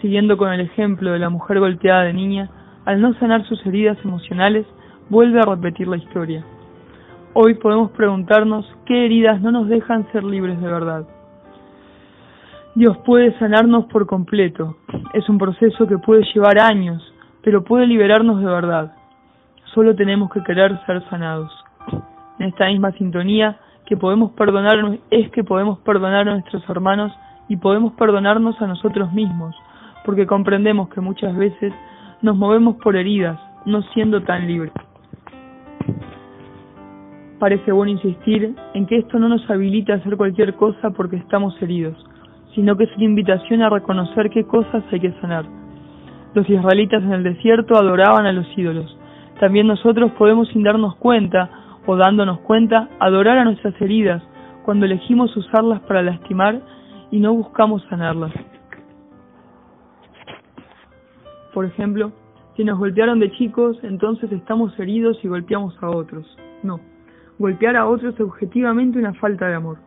Siguiendo 0.00 0.36
con 0.36 0.52
el 0.52 0.60
ejemplo 0.60 1.12
de 1.12 1.18
la 1.18 1.30
mujer 1.30 1.58
golpeada 1.58 2.02
de 2.02 2.12
niña, 2.12 2.50
al 2.84 3.00
no 3.00 3.14
sanar 3.14 3.44
sus 3.46 3.64
heridas 3.66 3.98
emocionales, 4.04 4.66
vuelve 5.08 5.40
a 5.40 5.44
repetir 5.44 5.88
la 5.88 5.96
historia. 5.96 6.44
Hoy 7.34 7.54
podemos 7.54 7.90
preguntarnos 7.92 8.66
qué 8.86 9.06
heridas 9.06 9.40
no 9.40 9.50
nos 9.50 9.68
dejan 9.68 10.10
ser 10.12 10.24
libres 10.24 10.60
de 10.60 10.68
verdad. 10.68 11.06
Dios 12.74 12.96
puede 12.98 13.36
sanarnos 13.38 13.86
por 13.86 14.06
completo. 14.06 14.76
Es 15.12 15.28
un 15.28 15.38
proceso 15.38 15.86
que 15.86 15.98
puede 15.98 16.22
llevar 16.32 16.60
años, 16.60 17.02
pero 17.42 17.64
puede 17.64 17.86
liberarnos 17.86 18.40
de 18.40 18.46
verdad. 18.46 18.92
Solo 19.74 19.94
tenemos 19.96 20.30
que 20.30 20.42
querer 20.42 20.78
ser 20.86 21.02
sanados. 21.08 21.52
En 22.38 22.46
esta 22.46 22.66
misma 22.66 22.92
sintonía 22.92 23.58
que 23.84 23.96
podemos 23.96 24.32
perdonar 24.32 24.98
es 25.10 25.30
que 25.30 25.42
podemos 25.42 25.78
perdonar 25.80 26.28
a 26.28 26.32
nuestros 26.32 26.68
hermanos 26.68 27.12
y 27.48 27.56
podemos 27.56 27.94
perdonarnos 27.94 28.60
a 28.60 28.66
nosotros 28.66 29.12
mismos, 29.12 29.54
porque 30.04 30.26
comprendemos 30.26 30.88
que 30.88 31.00
muchas 31.00 31.36
veces 31.36 31.72
nos 32.22 32.36
movemos 32.36 32.76
por 32.76 32.96
heridas, 32.96 33.38
no 33.64 33.82
siendo 33.94 34.22
tan 34.22 34.46
libres 34.46 34.72
parece 37.38 37.72
bueno 37.72 37.92
insistir 37.92 38.54
en 38.74 38.86
que 38.86 38.98
esto 38.98 39.18
no 39.18 39.28
nos 39.28 39.48
habilita 39.48 39.94
a 39.94 39.96
hacer 39.96 40.16
cualquier 40.16 40.54
cosa 40.54 40.90
porque 40.90 41.16
estamos 41.16 41.60
heridos, 41.62 41.96
sino 42.54 42.76
que 42.76 42.84
es 42.84 42.96
una 42.96 43.04
invitación 43.04 43.62
a 43.62 43.70
reconocer 43.70 44.30
qué 44.30 44.44
cosas 44.44 44.82
hay 44.90 45.00
que 45.00 45.12
sanar. 45.20 45.44
Los 46.34 46.48
israelitas 46.48 47.02
en 47.02 47.12
el 47.12 47.22
desierto 47.22 47.76
adoraban 47.76 48.26
a 48.26 48.32
los 48.32 48.46
ídolos. 48.56 48.96
También 49.40 49.66
nosotros 49.66 50.12
podemos 50.12 50.48
sin 50.48 50.62
darnos 50.62 50.96
cuenta 50.96 51.48
o 51.86 51.96
dándonos 51.96 52.40
cuenta 52.40 52.88
adorar 52.98 53.38
a 53.38 53.44
nuestras 53.44 53.80
heridas 53.80 54.22
cuando 54.64 54.84
elegimos 54.84 55.34
usarlas 55.36 55.80
para 55.82 56.02
lastimar 56.02 56.60
y 57.10 57.20
no 57.20 57.34
buscamos 57.34 57.82
sanarlas. 57.88 58.32
Por 61.54 61.64
ejemplo, 61.64 62.12
si 62.56 62.64
nos 62.64 62.78
golpearon 62.78 63.20
de 63.20 63.30
chicos, 63.32 63.78
entonces 63.82 64.30
estamos 64.32 64.78
heridos 64.78 65.18
y 65.22 65.28
golpeamos 65.28 65.80
a 65.82 65.90
otros. 65.90 66.26
No, 66.62 66.80
golpear 67.38 67.76
a 67.76 67.86
otros 67.86 68.14
es 68.14 68.20
objetivamente 68.20 68.98
una 68.98 69.14
falta 69.14 69.48
de 69.48 69.54
amor. 69.54 69.78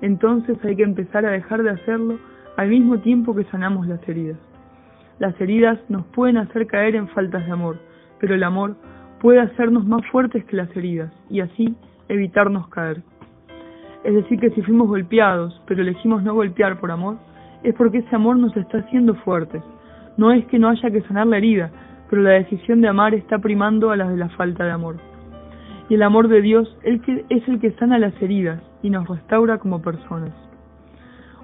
Entonces 0.00 0.56
hay 0.64 0.76
que 0.76 0.82
empezar 0.82 1.26
a 1.26 1.32
dejar 1.32 1.62
de 1.62 1.70
hacerlo 1.70 2.18
al 2.56 2.68
mismo 2.68 2.98
tiempo 3.00 3.34
que 3.34 3.44
sanamos 3.44 3.86
las 3.86 4.06
heridas. 4.08 4.38
Las 5.18 5.38
heridas 5.40 5.78
nos 5.88 6.06
pueden 6.06 6.38
hacer 6.38 6.66
caer 6.66 6.94
en 6.94 7.08
faltas 7.08 7.44
de 7.44 7.52
amor, 7.52 7.78
pero 8.18 8.34
el 8.34 8.42
amor 8.42 8.76
puede 9.20 9.40
hacernos 9.40 9.86
más 9.86 10.06
fuertes 10.06 10.44
que 10.46 10.56
las 10.56 10.74
heridas 10.74 11.12
y 11.28 11.40
así 11.40 11.74
evitarnos 12.08 12.68
caer. 12.68 13.02
Es 14.04 14.14
decir, 14.14 14.40
que 14.40 14.50
si 14.50 14.62
fuimos 14.62 14.88
golpeados, 14.88 15.60
pero 15.66 15.82
elegimos 15.82 16.22
no 16.22 16.34
golpear 16.34 16.80
por 16.80 16.90
amor, 16.90 17.16
es 17.62 17.74
porque 17.74 17.98
ese 17.98 18.16
amor 18.16 18.38
nos 18.38 18.56
está 18.56 18.78
haciendo 18.78 19.14
fuertes. 19.16 19.62
No 20.16 20.32
es 20.32 20.44
que 20.46 20.58
no 20.58 20.68
haya 20.68 20.90
que 20.90 21.02
sanar 21.02 21.26
la 21.26 21.36
herida, 21.36 21.70
pero 22.08 22.22
la 22.22 22.30
decisión 22.30 22.80
de 22.80 22.88
amar 22.88 23.14
está 23.14 23.38
primando 23.38 23.90
a 23.90 23.96
las 23.96 24.10
de 24.10 24.16
la 24.16 24.28
falta 24.30 24.64
de 24.64 24.70
amor. 24.70 24.96
Y 25.88 25.94
el 25.94 26.02
amor 26.02 26.28
de 26.28 26.40
Dios 26.40 26.76
es 26.82 27.00
el 27.48 27.60
que 27.60 27.72
sana 27.72 27.98
las 27.98 28.20
heridas 28.22 28.62
y 28.82 28.90
nos 28.90 29.08
restaura 29.08 29.58
como 29.58 29.82
personas. 29.82 30.32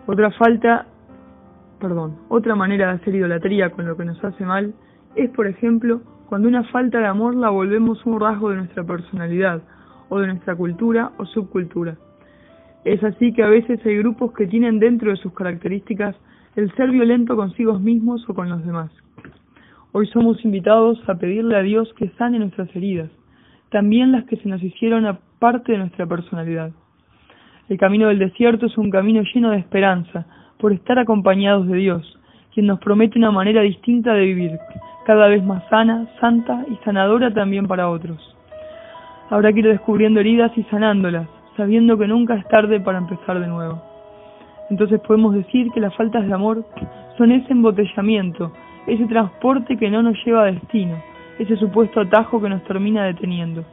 Otra 0.07 0.31
falta, 0.33 0.87
perdón, 1.81 2.17
otra 2.29 2.55
manera 2.55 2.89
de 2.89 2.93
hacer 2.95 3.15
idolatría 3.15 3.71
con 3.71 3.87
lo 3.87 3.97
que 3.97 4.05
nos 4.05 4.23
hace 4.25 4.45
mal 4.45 4.73
es, 5.15 5.31
por 5.31 5.47
ejemplo, 5.47 6.01
cuando 6.29 6.49
una 6.49 6.65
falta 6.65 6.99
de 6.99 7.07
amor 7.07 7.35
la 7.35 7.51
volvemos 7.51 8.05
un 8.07 8.21
rasgo 8.21 8.51
de 8.51 8.57
nuestra 8.57 8.85
personalidad, 8.85 9.63
o 10.09 10.19
de 10.19 10.29
nuestra 10.29 10.55
cultura 10.55 11.13
o 11.19 11.27
subcultura. 11.27 11.97
Es 12.87 13.03
así 13.03 13.33
que 13.33 13.43
a 13.43 13.49
veces 13.49 13.85
hay 13.85 13.97
grupos 13.97 14.33
que 14.33 14.47
tienen 14.47 14.79
dentro 14.79 15.11
de 15.11 15.17
sus 15.17 15.33
características 15.33 16.15
el 16.55 16.73
ser 16.77 16.93
violento 16.93 17.35
consigo 17.35 17.77
mismos 17.81 18.25
o 18.29 18.33
con 18.33 18.49
los 18.49 18.65
demás. 18.65 18.93
Hoy 19.91 20.07
somos 20.07 20.45
invitados 20.45 20.97
a 21.09 21.17
pedirle 21.17 21.57
a 21.57 21.63
Dios 21.63 21.93
que 21.95 22.11
sane 22.11 22.39
nuestras 22.39 22.69
heridas, 22.77 23.11
también 23.71 24.13
las 24.13 24.23
que 24.27 24.37
se 24.37 24.49
nos 24.49 24.63
hicieron 24.63 25.05
a 25.05 25.19
parte 25.41 25.73
de 25.73 25.79
nuestra 25.79 26.07
personalidad. 26.07 26.71
El 27.69 27.77
camino 27.77 28.07
del 28.07 28.21
desierto 28.21 28.67
es 28.67 28.79
un 28.79 28.89
camino 28.89 29.21
lleno 29.35 29.51
de 29.51 29.59
esperanza, 29.59 30.25
por 30.57 30.73
estar 30.73 30.97
acompañados 31.01 31.67
de 31.67 31.79
Dios, 31.79 32.21
quien 32.55 32.67
nos 32.67 32.79
promete 32.79 33.19
una 33.19 33.33
manera 33.33 33.63
distinta 33.63 34.15
de 34.15 34.27
vivir, 34.27 34.53
cada 35.05 35.27
vez 35.27 35.43
más 35.43 35.69
sana, 35.71 36.07
santa 36.21 36.65
y 36.71 36.77
sanadora 36.85 37.35
también 37.35 37.67
para 37.67 37.91
otros. 37.91 38.37
Habrá 39.29 39.53
que 39.53 39.59
ir 39.59 39.67
descubriendo 39.67 40.21
heridas 40.21 40.57
y 40.57 40.63
sanándolas, 40.71 41.27
sabiendo 41.57 41.99
que 41.99 42.07
nunca 42.07 42.35
es 42.35 42.47
tarde 42.49 42.81
para 42.81 42.99
empezar 42.99 43.41
de 43.41 43.47
nuevo. 43.47 43.81
Entonces 44.71 45.01
podemos 45.01 45.35
decir 45.35 45.71
que 45.73 45.81
las 45.81 45.95
faltas 45.95 46.27
de 46.27 46.33
amor 46.33 46.65
son 47.17 47.31
ese 47.33 47.53
embotellamiento, 47.53 48.53
ese 48.87 49.07
transporte 49.07 49.77
que 49.77 49.91
no 49.91 50.03
nos 50.03 50.17
lleva 50.25 50.43
a 50.43 50.53
destino, 50.53 50.97
ese 51.39 51.57
supuesto 51.57 52.01
atajo 52.01 52.41
que 52.41 52.49
nos 52.49 52.63
termina 52.65 53.05
deteniendo. 53.05 53.65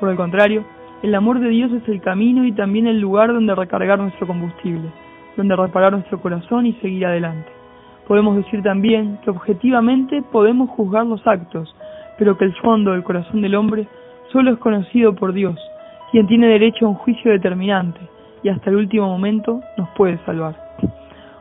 Por 0.00 0.08
el 0.08 0.16
contrario, 0.16 0.64
el 1.02 1.14
amor 1.14 1.40
de 1.40 1.48
Dios 1.48 1.70
es 1.72 1.86
el 1.88 2.00
camino 2.00 2.44
y 2.44 2.52
también 2.52 2.86
el 2.86 3.00
lugar 3.00 3.32
donde 3.32 3.54
recargar 3.54 3.98
nuestro 3.98 4.26
combustible, 4.26 4.88
donde 5.36 5.56
reparar 5.56 5.92
nuestro 5.92 6.20
corazón 6.20 6.66
y 6.66 6.72
seguir 6.74 7.06
adelante. 7.06 7.50
Podemos 8.08 8.36
decir 8.36 8.62
también 8.62 9.18
que 9.22 9.30
objetivamente 9.30 10.22
podemos 10.22 10.70
juzgar 10.70 11.06
los 11.06 11.26
actos, 11.26 11.74
pero 12.18 12.36
que 12.36 12.44
el 12.44 12.54
fondo 12.56 12.92
del 12.92 13.02
corazón 13.02 13.42
del 13.42 13.54
hombre 13.54 13.86
solo 14.32 14.52
es 14.52 14.58
conocido 14.58 15.14
por 15.14 15.32
Dios, 15.32 15.58
quien 16.14 16.28
tiene 16.28 16.46
derecho 16.46 16.86
a 16.86 16.90
un 16.90 16.94
juicio 16.94 17.32
determinante 17.32 17.98
y 18.44 18.48
hasta 18.48 18.70
el 18.70 18.76
último 18.76 19.08
momento 19.08 19.60
nos 19.76 19.88
puede 19.96 20.16
salvar. 20.24 20.54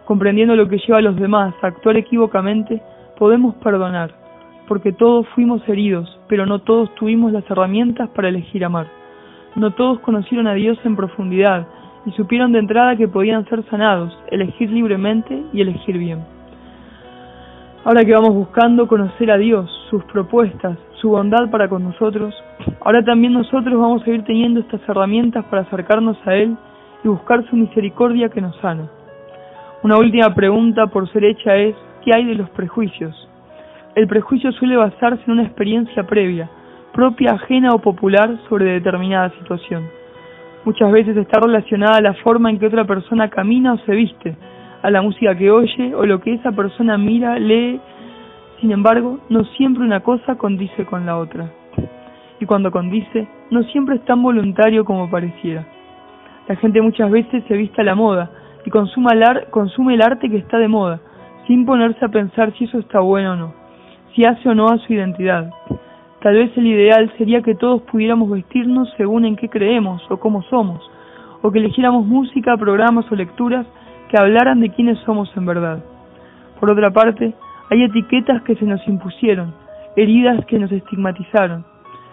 Comprendiendo 0.05 0.55
lo 0.55 0.67
que 0.67 0.79
lleva 0.79 0.97
a 0.97 1.03
los 1.03 1.15
demás 1.15 1.53
a 1.61 1.67
actuar 1.67 1.95
equivocamente, 1.95 2.81
podemos 3.19 3.53
perdonar, 3.57 4.15
porque 4.67 4.91
todos 4.91 5.27
fuimos 5.35 5.61
heridos, 5.69 6.19
pero 6.27 6.47
no 6.47 6.57
todos 6.57 6.89
tuvimos 6.95 7.31
las 7.31 7.47
herramientas 7.51 8.09
para 8.15 8.29
elegir 8.29 8.65
amar. 8.65 8.87
No 9.55 9.75
todos 9.75 9.99
conocieron 9.99 10.47
a 10.47 10.55
Dios 10.55 10.79
en 10.85 10.95
profundidad 10.95 11.67
y 12.07 12.11
supieron 12.13 12.51
de 12.51 12.57
entrada 12.57 12.95
que 12.95 13.07
podían 13.07 13.47
ser 13.49 13.63
sanados, 13.69 14.17
elegir 14.31 14.71
libremente 14.71 15.39
y 15.53 15.61
elegir 15.61 15.99
bien. 15.99 16.25
Ahora 17.83 18.03
que 18.03 18.13
vamos 18.13 18.33
buscando 18.33 18.87
conocer 18.87 19.29
a 19.29 19.37
Dios, 19.37 19.69
sus 19.91 20.03
propuestas, 20.05 20.79
su 21.03 21.09
bondad 21.09 21.49
para 21.51 21.67
con 21.67 21.83
nosotros, 21.83 22.33
ahora 22.79 23.03
también 23.03 23.33
nosotros 23.33 23.77
vamos 23.77 24.07
a 24.07 24.09
ir 24.09 24.23
teniendo 24.23 24.61
estas 24.61 24.79
herramientas 24.87 25.43
para 25.49 25.63
acercarnos 25.63 26.15
a 26.25 26.33
Él 26.33 26.55
y 27.03 27.09
buscar 27.09 27.45
su 27.49 27.57
misericordia 27.57 28.29
que 28.29 28.39
nos 28.39 28.55
sana. 28.61 28.87
Una 29.83 29.97
última 29.97 30.33
pregunta 30.33 30.87
por 30.87 31.11
ser 31.11 31.25
hecha 31.25 31.57
es, 31.57 31.75
¿qué 32.05 32.11
hay 32.15 32.23
de 32.23 32.35
los 32.35 32.49
prejuicios? 32.51 33.13
El 33.95 34.07
prejuicio 34.07 34.53
suele 34.53 34.77
basarse 34.77 35.21
en 35.27 35.33
una 35.33 35.43
experiencia 35.43 36.03
previa, 36.03 36.49
propia, 36.93 37.31
ajena 37.31 37.71
o 37.73 37.79
popular 37.79 38.37
sobre 38.47 38.71
determinada 38.71 39.29
situación. 39.39 39.83
Muchas 40.63 40.89
veces 40.89 41.17
está 41.17 41.41
relacionada 41.41 41.97
a 41.97 42.01
la 42.01 42.13
forma 42.13 42.49
en 42.49 42.59
que 42.59 42.67
otra 42.67 42.85
persona 42.85 43.29
camina 43.29 43.73
o 43.73 43.77
se 43.79 43.91
viste, 43.91 44.37
a 44.81 44.89
la 44.89 45.01
música 45.01 45.35
que 45.35 45.51
oye 45.51 45.93
o 45.95 46.05
lo 46.05 46.21
que 46.21 46.35
esa 46.35 46.53
persona 46.53 46.97
mira, 46.97 47.37
lee. 47.39 47.81
Sin 48.63 48.71
embargo, 48.71 49.19
no 49.27 49.43
siempre 49.57 49.83
una 49.83 49.99
cosa 49.99 50.37
condice 50.37 50.85
con 50.85 51.05
la 51.05 51.17
otra. 51.17 51.51
Y 52.39 52.45
cuando 52.45 52.71
condice, 52.71 53.27
no 53.51 53.61
siempre 53.63 53.95
es 53.95 54.05
tan 54.05 54.23
voluntario 54.23 54.85
como 54.85 55.09
pareciera. 55.09 55.67
La 56.47 56.55
gente 56.55 56.81
muchas 56.81 57.11
veces 57.11 57.43
se 57.49 57.57
viste 57.57 57.81
a 57.81 57.83
la 57.83 57.93
moda 57.93 58.31
y 58.65 58.69
consume 58.69 59.15
el, 59.15 60.01
arte 60.01 60.29
que 60.29 60.37
está 60.37 60.59
de 60.59 60.69
moda, 60.69 61.01
sin 61.45 61.65
ponerse 61.65 62.05
a 62.05 62.07
pensar 62.07 62.53
si 62.53 62.63
eso 62.63 62.79
está 62.79 63.01
bueno 63.01 63.33
o 63.33 63.35
no, 63.35 63.53
si 64.15 64.23
hace 64.23 64.47
o 64.47 64.55
no 64.55 64.69
a 64.69 64.77
su 64.77 64.93
identidad. 64.93 65.51
Tal 66.21 66.35
vez 66.35 66.55
el 66.55 66.65
ideal 66.65 67.11
sería 67.17 67.41
que 67.41 67.55
todos 67.55 67.81
pudiéramos 67.81 68.31
vestirnos 68.31 68.89
según 68.95 69.25
en 69.25 69.35
qué 69.35 69.49
creemos 69.49 70.01
o 70.09 70.21
cómo 70.21 70.41
somos, 70.43 70.89
o 71.41 71.51
que 71.51 71.59
eligiéramos 71.59 72.05
música, 72.05 72.55
programas 72.55 73.11
o 73.11 73.15
lecturas 73.15 73.65
que 74.07 74.17
hablaran 74.17 74.61
de 74.61 74.69
quiénes 74.69 74.99
somos 74.99 75.29
en 75.35 75.45
verdad. 75.45 75.83
Por 76.61 76.69
otra 76.69 76.91
parte, 76.91 77.33
hay 77.69 77.83
etiquetas 77.83 78.41
que 78.43 78.55
se 78.55 78.65
nos 78.65 78.85
impusieron, 78.87 79.53
heridas 79.95 80.45
que 80.45 80.59
nos 80.59 80.71
estigmatizaron. 80.71 81.65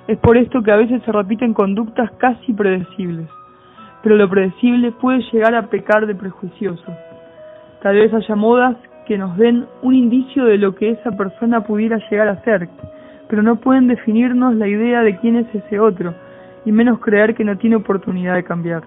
Es 0.07 0.19
por 0.19 0.37
esto 0.37 0.63
que 0.63 0.73
a 0.73 0.77
veces 0.77 1.03
se 1.03 1.13
repiten 1.13 1.55
conductas 1.55 2.11
casi 2.19 2.53
predecibles. 2.53 3.29
Pero 4.03 4.17
lo 4.17 4.29
predecible 4.29 4.93
puede 4.93 5.21
llegar 5.33 5.55
a 5.55 5.67
pecar 5.67 6.07
de 6.07 6.15
prejuicioso. 6.15 6.93
Tal 7.83 7.97
vez 7.97 8.13
haya 8.13 8.35
modas 8.35 8.77
que 9.07 9.19
nos 9.19 9.37
den 9.37 9.67
un 9.83 9.95
indicio 9.95 10.45
de 10.45 10.59
lo 10.59 10.75
que 10.75 10.91
esa 10.91 11.11
persona 11.13 11.63
pudiera 11.63 11.99
llegar 12.11 12.29
a 12.29 12.43
ser, 12.43 12.69
pero 13.29 13.43
no 13.43 13.57
pueden 13.57 13.89
definirnos 13.89 14.55
la 14.55 14.69
idea 14.69 15.03
de 15.03 15.17
quién 15.19 15.37
es 15.37 15.47
ese 15.55 15.81
otro, 15.81 16.15
y 16.65 16.73
menos 16.73 17.01
creer 17.01 17.35
que 17.35 17.45
no 17.45 17.57
tiene 17.57 17.77
oportunidad 17.77 18.35
de 18.35 18.45
cambiar. 18.45 18.83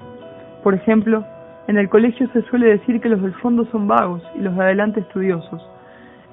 Por 0.64 0.74
ejemplo, 0.74 1.26
en 1.68 1.78
el 1.78 1.90
colegio 1.90 2.28
se 2.34 2.42
suele 2.44 2.68
decir 2.68 3.00
que 3.02 3.10
los 3.10 3.22
del 3.22 3.34
fondo 3.36 3.66
son 3.72 3.88
vagos 3.88 4.22
y 4.36 4.40
los 4.42 4.56
de 4.56 4.64
adelante 4.64 5.00
estudiosos. 5.00 5.62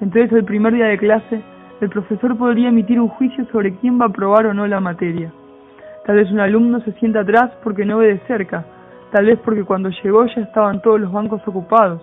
Entonces 0.01 0.31
el 0.33 0.45
primer 0.45 0.73
día 0.73 0.87
de 0.87 0.97
clase, 0.97 1.41
el 1.79 1.89
profesor 1.89 2.35
podría 2.35 2.69
emitir 2.69 2.99
un 2.99 3.07
juicio 3.07 3.45
sobre 3.51 3.75
quién 3.75 3.99
va 3.99 4.05
a 4.05 4.07
aprobar 4.09 4.47
o 4.47 4.53
no 4.53 4.65
la 4.65 4.79
materia. 4.79 5.31
Tal 6.05 6.15
vez 6.15 6.31
un 6.31 6.39
alumno 6.39 6.81
se 6.81 6.91
sienta 6.93 7.19
atrás 7.19 7.51
porque 7.63 7.85
no 7.85 7.99
ve 7.99 8.07
de 8.07 8.19
cerca, 8.25 8.65
tal 9.11 9.27
vez 9.27 9.39
porque 9.45 9.63
cuando 9.63 9.89
llegó 9.89 10.25
ya 10.25 10.41
estaban 10.41 10.81
todos 10.81 10.99
los 10.99 11.11
bancos 11.11 11.47
ocupados, 11.47 12.01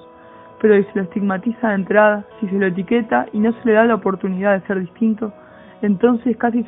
pero 0.61 0.77
si 0.77 0.85
se 0.85 0.93
lo 0.95 1.03
estigmatiza 1.03 1.71
de 1.71 1.75
entrada, 1.75 2.25
si 2.39 2.49
se 2.49 2.57
lo 2.57 2.67
etiqueta 2.67 3.27
y 3.33 3.41
no 3.41 3.53
se 3.53 3.65
le 3.65 3.73
da 3.73 3.85
la 3.85 3.97
oportunidad 3.97 4.55
de 4.55 4.67
ser 4.69 4.79
distinto, 4.79 5.33
entonces 5.83 6.37
casi 6.37 6.63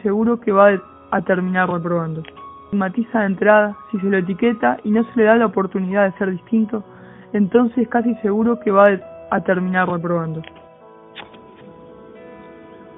estigmatiza 2.73 3.21
de 3.21 3.27
entrada, 3.27 3.77
si 3.93 4.01
se 4.01 4.07
lo 4.07 4.19
etiqueta 4.19 4.79
y 4.83 4.91
no 4.91 5.05
se 5.05 5.11
le 5.17 5.25
da 5.25 5.37
la 5.37 5.47
oportunidad 5.47 6.07
de 6.07 6.19
ser 6.19 6.31
distinto, 6.33 6.83
entonces 7.33 7.89
casi 7.89 8.17
seguro 8.17 8.59
que 8.59 8.73
va 8.73 8.89
a 9.31 9.41
terminar 9.43 9.89
reprobando. 9.89 10.43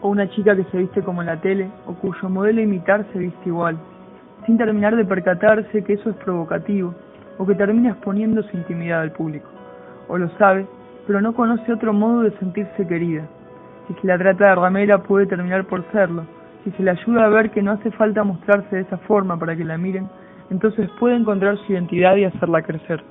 O 0.03 0.09
una 0.09 0.29
chica 0.29 0.55
que 0.55 0.65
se 0.65 0.79
viste 0.79 1.03
como 1.03 1.23
en 1.23 1.29
la 1.29 1.41
tele, 1.41 1.71
o 1.87 1.95
cuyo 1.95 2.29
modelo 2.29 2.61
imitar 2.61 3.07
se 3.13 3.19
viste 3.19 3.49
igual, 3.49 3.79
sin 4.45 4.59
terminar 4.59 4.97
de 4.97 5.05
percatarse 5.05 5.85
que 5.85 5.95
eso 5.95 6.11
es 6.11 6.17
provocativo, 6.17 6.95
o 7.39 7.47
que 7.47 7.55
termina 7.55 7.91
exponiendo 7.91 8.43
su 8.43 8.57
intimidad 8.57 9.01
al 9.01 9.13
público. 9.13 9.49
O 10.09 10.19
lo 10.19 10.29
sabe, 10.39 10.67
pero 11.07 11.21
no 11.21 11.33
conoce 11.33 11.73
otro 11.73 11.93
modo 11.93 12.23
de 12.23 12.33
sentirse 12.39 12.87
querida. 12.87 13.27
Si 13.87 13.95
se 13.95 14.07
la 14.07 14.19
trata 14.19 14.49
de 14.49 14.55
ramera 14.57 14.99
puede 14.99 15.27
terminar 15.27 15.65
por 15.65 15.85
serlo, 15.93 16.25
si 16.65 16.71
se 16.73 16.83
le 16.83 16.91
ayuda 16.91 17.25
a 17.25 17.29
ver 17.29 17.51
que 17.51 17.63
no 17.63 17.73
hace 17.73 17.91
falta 17.93 18.23
mostrarse 18.25 18.77
de 18.77 18.83
esa 18.83 18.99
forma 18.99 19.39
para 19.39 19.57
que 19.57 19.65
la 19.65 19.79
miren, 19.79 20.09
entonces 20.51 20.89
puede 21.01 21.17
encontrar 21.17 21.57
su 21.59 21.73
identidad 21.73 22.17
y 22.17 22.25
hacerla 22.25 22.63
crecer. 22.63 23.03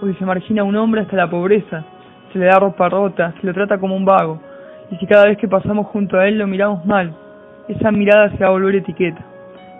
O 0.00 0.06
si 0.06 0.14
se 0.14 0.24
margina 0.24 0.62
a 0.62 0.64
un 0.64 0.76
hombre 0.76 1.02
hasta 1.02 1.16
la 1.16 1.30
pobreza, 1.30 1.84
se 2.32 2.38
le 2.38 2.46
da 2.46 2.58
ropa 2.58 2.88
rota, 2.88 3.34
se 3.40 3.46
lo 3.46 3.52
trata 3.52 3.78
como 3.78 3.96
un 3.96 4.04
vago, 4.04 4.40
Y 4.94 4.96
si 4.98 5.06
cada 5.06 5.24
vez 5.24 5.38
que 5.38 5.48
pasamos 5.48 5.88
junto 5.88 6.16
a 6.16 6.28
él 6.28 6.38
lo 6.38 6.46
miramos 6.46 6.86
mal, 6.86 7.12
esa 7.66 7.90
mirada 7.90 8.30
se 8.30 8.44
va 8.44 8.46
a 8.46 8.52
volver 8.52 8.76
etiqueta. 8.76 9.26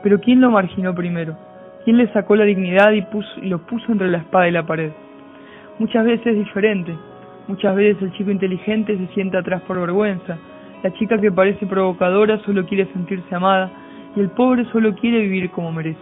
Pero 0.02 0.18
¿quién 0.18 0.40
lo 0.40 0.50
marginó 0.50 0.92
primero? 0.92 1.37
¿Quién 1.85 1.99
le 1.99 2.12
sacó 2.12 2.35
la 2.35 2.42
dignidad 2.42 2.90
y, 2.90 3.02
puso, 3.02 3.30
y 3.40 3.49
lo 3.49 3.61
puso 3.64 3.92
entre 3.92 4.09
la 4.09 4.18
espada 4.18 4.49
y 4.49 4.50
la 4.50 4.66
pared? 4.66 4.90
Muchas 5.78 6.04
veces 6.04 6.26
es 6.26 6.38
diferente. 6.38 6.97
Muchas 7.47 7.76
veces 7.76 8.02
el 8.02 8.12
chico 8.14 8.33
inteligente 8.33 8.99
se 8.99 9.06
sienta 9.14 9.38
atrás 9.38 9.62
por 9.68 9.78
vergüenza. 9.78 10.37
La 10.83 10.92
chica 10.94 11.16
que 11.21 11.30
parece 11.30 11.64
provocadora 11.64 12.40
solo 12.40 12.66
quiere 12.66 12.87
sentirse 12.87 13.33
amada 13.37 13.71
y 14.16 14.21
el 14.21 14.30
pobre 14.30 14.64
solo 14.73 14.97
quiere 14.97 15.21
vivir 15.21 15.49
como 15.50 15.71
merece. 15.71 16.00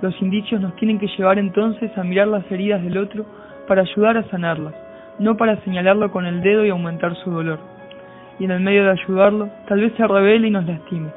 Los 0.00 0.18
indicios 0.22 0.62
nos 0.62 0.74
tienen 0.76 0.98
que 0.98 1.08
llevar 1.08 1.38
entonces 1.38 1.90
a 1.98 2.04
mirar 2.04 2.28
las 2.28 2.50
heridas 2.50 2.82
del 2.82 2.96
otro 2.96 3.26
para 3.68 3.82
ayudar 3.82 4.16
a 4.16 4.26
sanarlas, 4.30 4.74
no 5.18 5.36
para 5.36 5.62
señalarlo 5.62 6.10
con 6.10 6.24
el 6.24 6.40
dedo 6.40 6.64
y 6.64 6.70
aumentar 6.70 7.14
su 7.16 7.30
dolor. 7.30 7.79
Y 8.40 8.44
en 8.44 8.50
el 8.50 8.60
medio 8.60 8.84
de 8.84 8.90
ayudarlo, 8.90 9.50
tal 9.68 9.80
vez 9.80 9.92
se 9.96 10.06
revele 10.06 10.48
y 10.48 10.50
nos 10.50 10.66
lastime, 10.66 11.10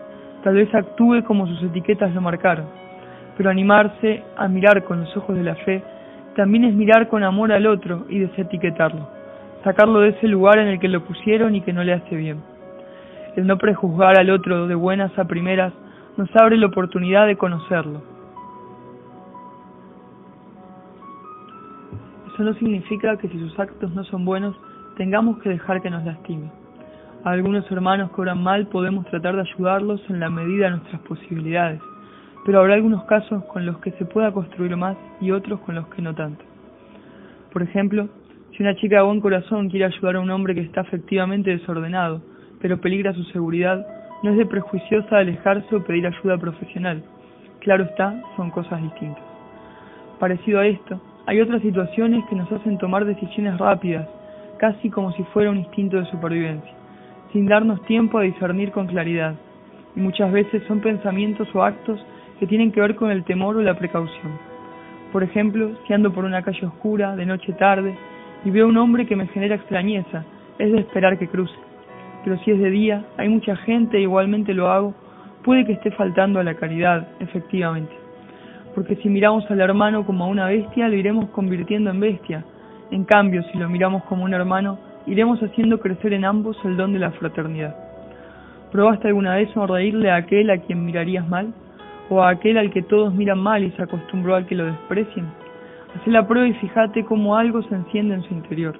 tal 0.43 0.55
vez 0.55 0.73
actúe 0.75 1.23
como 1.23 1.47
sus 1.47 1.63
etiquetas 1.63 2.13
lo 2.13 2.21
marcaron. 2.21 2.65
Pero 3.37 3.49
animarse 3.49 4.21
a 4.35 4.47
mirar 4.47 4.83
con 4.83 4.99
los 4.99 5.17
ojos 5.17 5.35
de 5.35 5.43
la 5.43 5.55
fe 5.55 5.81
también 6.35 6.65
es 6.65 6.75
mirar 6.75 7.07
con 7.07 7.23
amor 7.23 7.53
al 7.53 7.65
otro 7.65 8.05
y 8.09 8.19
desetiquetarlo, 8.19 9.07
sacarlo 9.63 10.01
de 10.01 10.09
ese 10.09 10.27
lugar 10.27 10.59
en 10.59 10.67
el 10.67 10.79
que 10.79 10.89
lo 10.89 11.03
pusieron 11.05 11.55
y 11.55 11.61
que 11.61 11.73
no 11.73 11.83
le 11.83 11.93
hace 11.93 12.15
bien. 12.15 12.41
El 13.37 13.47
no 13.47 13.57
prejuzgar 13.57 14.19
al 14.19 14.29
otro 14.29 14.67
de 14.67 14.75
buenas 14.75 15.17
a 15.17 15.23
primeras 15.23 15.73
nos 16.17 16.29
abre 16.35 16.57
la 16.57 16.67
oportunidad 16.67 17.25
de 17.25 17.37
conocerlo. 17.37 18.01
Eso 22.33 22.43
no 22.43 22.53
significa 22.55 23.15
que 23.17 23.29
si 23.29 23.39
sus 23.39 23.57
actos 23.57 23.93
no 23.93 24.03
son 24.03 24.25
buenos 24.25 24.55
tengamos 24.97 25.39
que 25.39 25.49
dejar 25.49 25.81
que 25.81 25.89
nos 25.89 26.03
lastime. 26.03 26.62
Algunos 27.23 27.71
hermanos 27.71 28.11
que 28.11 28.19
oran 28.19 28.43
mal 28.43 28.67
podemos 28.67 29.05
tratar 29.05 29.35
de 29.35 29.43
ayudarlos 29.43 30.01
en 30.09 30.19
la 30.19 30.29
medida 30.29 30.65
de 30.65 30.71
nuestras 30.71 31.01
posibilidades, 31.03 31.79
pero 32.43 32.59
habrá 32.59 32.73
algunos 32.73 33.05
casos 33.05 33.45
con 33.45 33.65
los 33.65 33.77
que 33.77 33.91
se 33.91 34.03
pueda 34.03 34.33
construir 34.33 34.75
más 34.75 34.97
y 35.21 35.31
otros 35.31 35.61
con 35.61 35.75
los 35.75 35.87
que 35.87 36.01
no 36.01 36.13
tanto. 36.13 36.43
Por 37.53 37.63
ejemplo, 37.63 38.09
si 38.51 38.61
una 38.61 38.75
chica 38.75 38.97
de 38.97 39.03
buen 39.03 39.21
corazón 39.21 39.69
quiere 39.69 39.85
ayudar 39.85 40.17
a 40.17 40.19
un 40.19 40.31
hombre 40.31 40.53
que 40.53 40.63
está 40.63 40.81
efectivamente 40.81 41.51
desordenado, 41.51 42.21
pero 42.59 42.81
peligra 42.81 43.13
su 43.13 43.23
seguridad, 43.25 43.87
no 44.21 44.31
es 44.31 44.37
de 44.37 44.45
prejuiciosa 44.45 45.19
alejarse 45.19 45.73
o 45.73 45.81
pedir 45.81 46.05
ayuda 46.05 46.37
profesional. 46.37 47.01
Claro 47.61 47.85
está, 47.85 48.21
son 48.35 48.49
cosas 48.49 48.81
distintas. 48.81 49.23
Parecido 50.19 50.59
a 50.59 50.67
esto, 50.67 50.99
hay 51.25 51.39
otras 51.39 51.61
situaciones 51.61 52.25
que 52.29 52.35
nos 52.35 52.51
hacen 52.51 52.77
tomar 52.79 53.05
decisiones 53.05 53.57
rápidas, 53.57 54.09
casi 54.57 54.89
como 54.89 55.13
si 55.13 55.23
fuera 55.31 55.51
un 55.51 55.59
instinto 55.59 55.95
de 55.95 56.05
supervivencia, 56.07 56.82
sin 57.33 57.47
darnos 57.47 57.81
tiempo 57.83 58.17
a 58.17 58.21
discernir 58.21 58.71
con 58.71 58.87
claridad. 58.87 59.35
Y 59.95 59.99
muchas 59.99 60.31
veces 60.31 60.63
son 60.67 60.79
pensamientos 60.79 61.47
o 61.53 61.63
actos 61.63 61.99
que 62.39 62.47
tienen 62.47 62.71
que 62.71 62.79
ver 62.79 62.95
con 62.95 63.11
el 63.11 63.25
temor 63.25 63.57
o 63.57 63.61
la 63.61 63.77
precaución. 63.77 64.31
Por 65.11 65.23
ejemplo, 65.23 65.71
si 65.85 65.93
ando 65.93 66.13
por 66.13 66.23
una 66.23 66.41
calle 66.41 66.65
oscura, 66.65 67.15
de 67.15 67.25
noche 67.25 67.51
tarde, 67.53 67.95
y 68.45 68.49
veo 68.49 68.67
un 68.67 68.77
hombre 68.77 69.05
que 69.05 69.15
me 69.15 69.27
genera 69.27 69.55
extrañeza, 69.55 70.23
es 70.57 70.71
de 70.71 70.79
esperar 70.79 71.19
que 71.19 71.27
cruce 71.27 71.53
pero 72.23 72.37
si 72.39 72.51
es 72.51 72.59
de 72.59 72.69
día, 72.69 73.03
hay 73.17 73.27
mucha 73.27 73.55
gente, 73.57 73.99
igualmente 73.99 74.53
lo 74.53 74.69
hago, 74.69 74.93
puede 75.43 75.65
que 75.65 75.73
esté 75.73 75.91
faltando 75.91 76.39
a 76.39 76.43
la 76.43 76.55
caridad, 76.55 77.07
efectivamente. 77.19 77.93
Porque 78.73 78.95
si 78.97 79.09
miramos 79.09 79.49
al 79.51 79.59
hermano 79.59 80.05
como 80.05 80.23
a 80.23 80.27
una 80.27 80.47
bestia, 80.47 80.87
lo 80.87 80.95
iremos 80.95 81.29
convirtiendo 81.29 81.91
en 81.91 81.99
bestia. 81.99 82.45
En 82.91 83.03
cambio, 83.03 83.43
si 83.51 83.57
lo 83.57 83.69
miramos 83.69 84.03
como 84.05 84.23
un 84.23 84.33
hermano, 84.33 84.79
iremos 85.05 85.41
haciendo 85.41 85.79
crecer 85.79 86.13
en 86.13 86.25
ambos 86.25 86.57
el 86.63 86.77
don 86.77 86.93
de 86.93 86.99
la 86.99 87.11
fraternidad. 87.11 87.75
¿Probaste 88.71 89.07
alguna 89.07 89.35
vez 89.35 89.49
sonreírle 89.51 90.09
a 90.09 90.15
aquel 90.15 90.49
a 90.49 90.57
quien 90.57 90.83
mirarías 90.83 91.27
mal? 91.27 91.53
¿O 92.09 92.21
a 92.21 92.29
aquel 92.29 92.57
al 92.57 92.71
que 92.71 92.81
todos 92.81 93.13
miran 93.13 93.39
mal 93.39 93.63
y 93.63 93.71
se 93.71 93.83
acostumbró 93.83 94.35
al 94.35 94.45
que 94.45 94.55
lo 94.55 94.65
desprecien? 94.65 95.25
Haz 95.95 96.07
la 96.07 96.27
prueba 96.27 96.47
y 96.47 96.53
fíjate 96.53 97.05
cómo 97.05 97.37
algo 97.37 97.61
se 97.63 97.75
enciende 97.75 98.15
en 98.15 98.23
su 98.23 98.33
interior. 98.33 98.75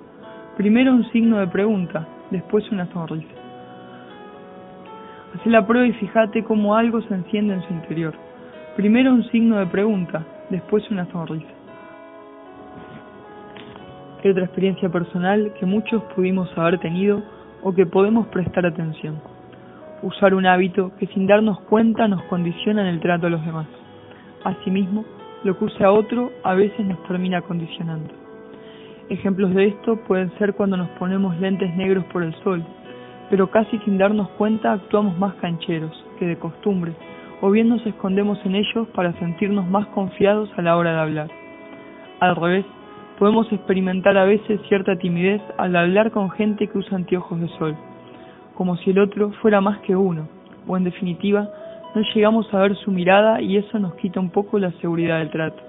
Primero 0.57 0.93
un 0.93 1.09
signo 1.12 1.39
de 1.39 1.47
pregunta, 1.47 2.07
después 2.31 2.69
una 2.71 2.88
sonrisa. 2.88 3.29
Haz 5.36 5.45
la 5.45 5.65
prueba 5.65 5.88
y 5.88 5.93
fíjate 5.93 6.43
cómo 6.43 6.75
algo 6.75 7.01
se 7.01 7.13
enciende 7.13 7.53
en 7.53 7.62
su 7.62 7.73
interior. 7.73 8.13
Primero 8.75 9.13
un 9.13 9.23
signo 9.29 9.57
de 9.59 9.67
pregunta, 9.67 10.23
después 10.49 10.89
una 10.89 11.05
sonrisa. 11.12 11.62
Hay 14.23 14.31
otra 14.31 14.45
experiencia 14.45 14.88
personal 14.88 15.51
que 15.59 15.65
muchos 15.65 16.01
pudimos 16.15 16.49
haber 16.57 16.79
tenido 16.79 17.21
o 17.62 17.73
que 17.73 17.86
podemos 17.86 18.25
prestar 18.27 18.65
atención. 18.65 19.19
Usar 20.01 20.33
un 20.33 20.45
hábito 20.45 20.93
que 20.97 21.07
sin 21.07 21.27
darnos 21.27 21.59
cuenta 21.62 22.07
nos 22.07 22.23
condiciona 22.23 22.83
en 22.83 22.88
el 22.88 23.01
trato 23.01 23.27
a 23.27 23.29
los 23.29 23.45
demás. 23.45 23.67
Asimismo, 24.45 25.03
lo 25.43 25.57
que 25.57 25.65
usa 25.65 25.91
otro 25.91 26.31
a 26.45 26.53
veces 26.53 26.86
nos 26.86 27.03
termina 27.03 27.41
condicionando. 27.41 28.13
Ejemplos 29.09 29.53
de 29.55 29.65
esto 29.65 29.97
pueden 30.07 30.31
ser 30.38 30.53
cuando 30.53 30.77
nos 30.77 30.88
ponemos 30.91 31.38
lentes 31.41 31.75
negros 31.75 32.05
por 32.05 32.23
el 32.23 32.33
sol, 32.43 32.63
pero 33.29 33.51
casi 33.51 33.77
sin 33.79 33.97
darnos 33.97 34.29
cuenta 34.38 34.71
actuamos 34.71 35.17
más 35.17 35.33
cancheros 35.36 35.91
que 36.17 36.27
de 36.27 36.39
costumbre, 36.39 36.93
o 37.41 37.51
bien 37.51 37.67
nos 37.67 37.86
escondemos 37.86 38.39
en 38.45 38.55
ellos 38.55 38.88
para 38.95 39.12
sentirnos 39.19 39.67
más 39.67 39.86
confiados 39.88 40.49
a 40.55 40.62
la 40.62 40.77
hora 40.77 40.93
de 40.93 40.99
hablar. 41.01 41.27
Al 42.21 42.38
revés, 42.38 42.65
podemos 43.19 43.52
experimentar 43.52 44.17
a 44.17 44.26
veces 44.26 44.60
cierta 44.67 44.95
timidez 44.97 45.41
al 45.58 45.76
hablar 45.76 46.12
con 46.12 46.32
gente 46.32 46.67
que 46.67 46.78
usa 46.78 46.97
anteojos 46.97 47.39
de 47.39 47.47
sol, 47.60 47.76
como 48.56 48.76
si 48.78 48.91
el 48.91 48.99
otro 48.99 49.32
fuera 49.41 49.62
más 49.62 49.80
que 49.80 49.95
uno, 49.95 50.28
o 50.67 50.78
en 50.78 50.84
definitiva, 50.84 51.49
no 51.95 52.02
llegamos 52.13 52.52
a 52.54 52.60
ver 52.60 52.76
su 52.78 52.91
mirada 52.91 53.41
y 53.41 53.58
eso 53.58 53.78
nos 53.80 53.95
quita 53.95 54.19
un 54.19 54.32
poco 54.32 54.58
la 54.58 54.71
seguridad 54.82 55.19
del 55.19 55.30
trato. 55.30 55.62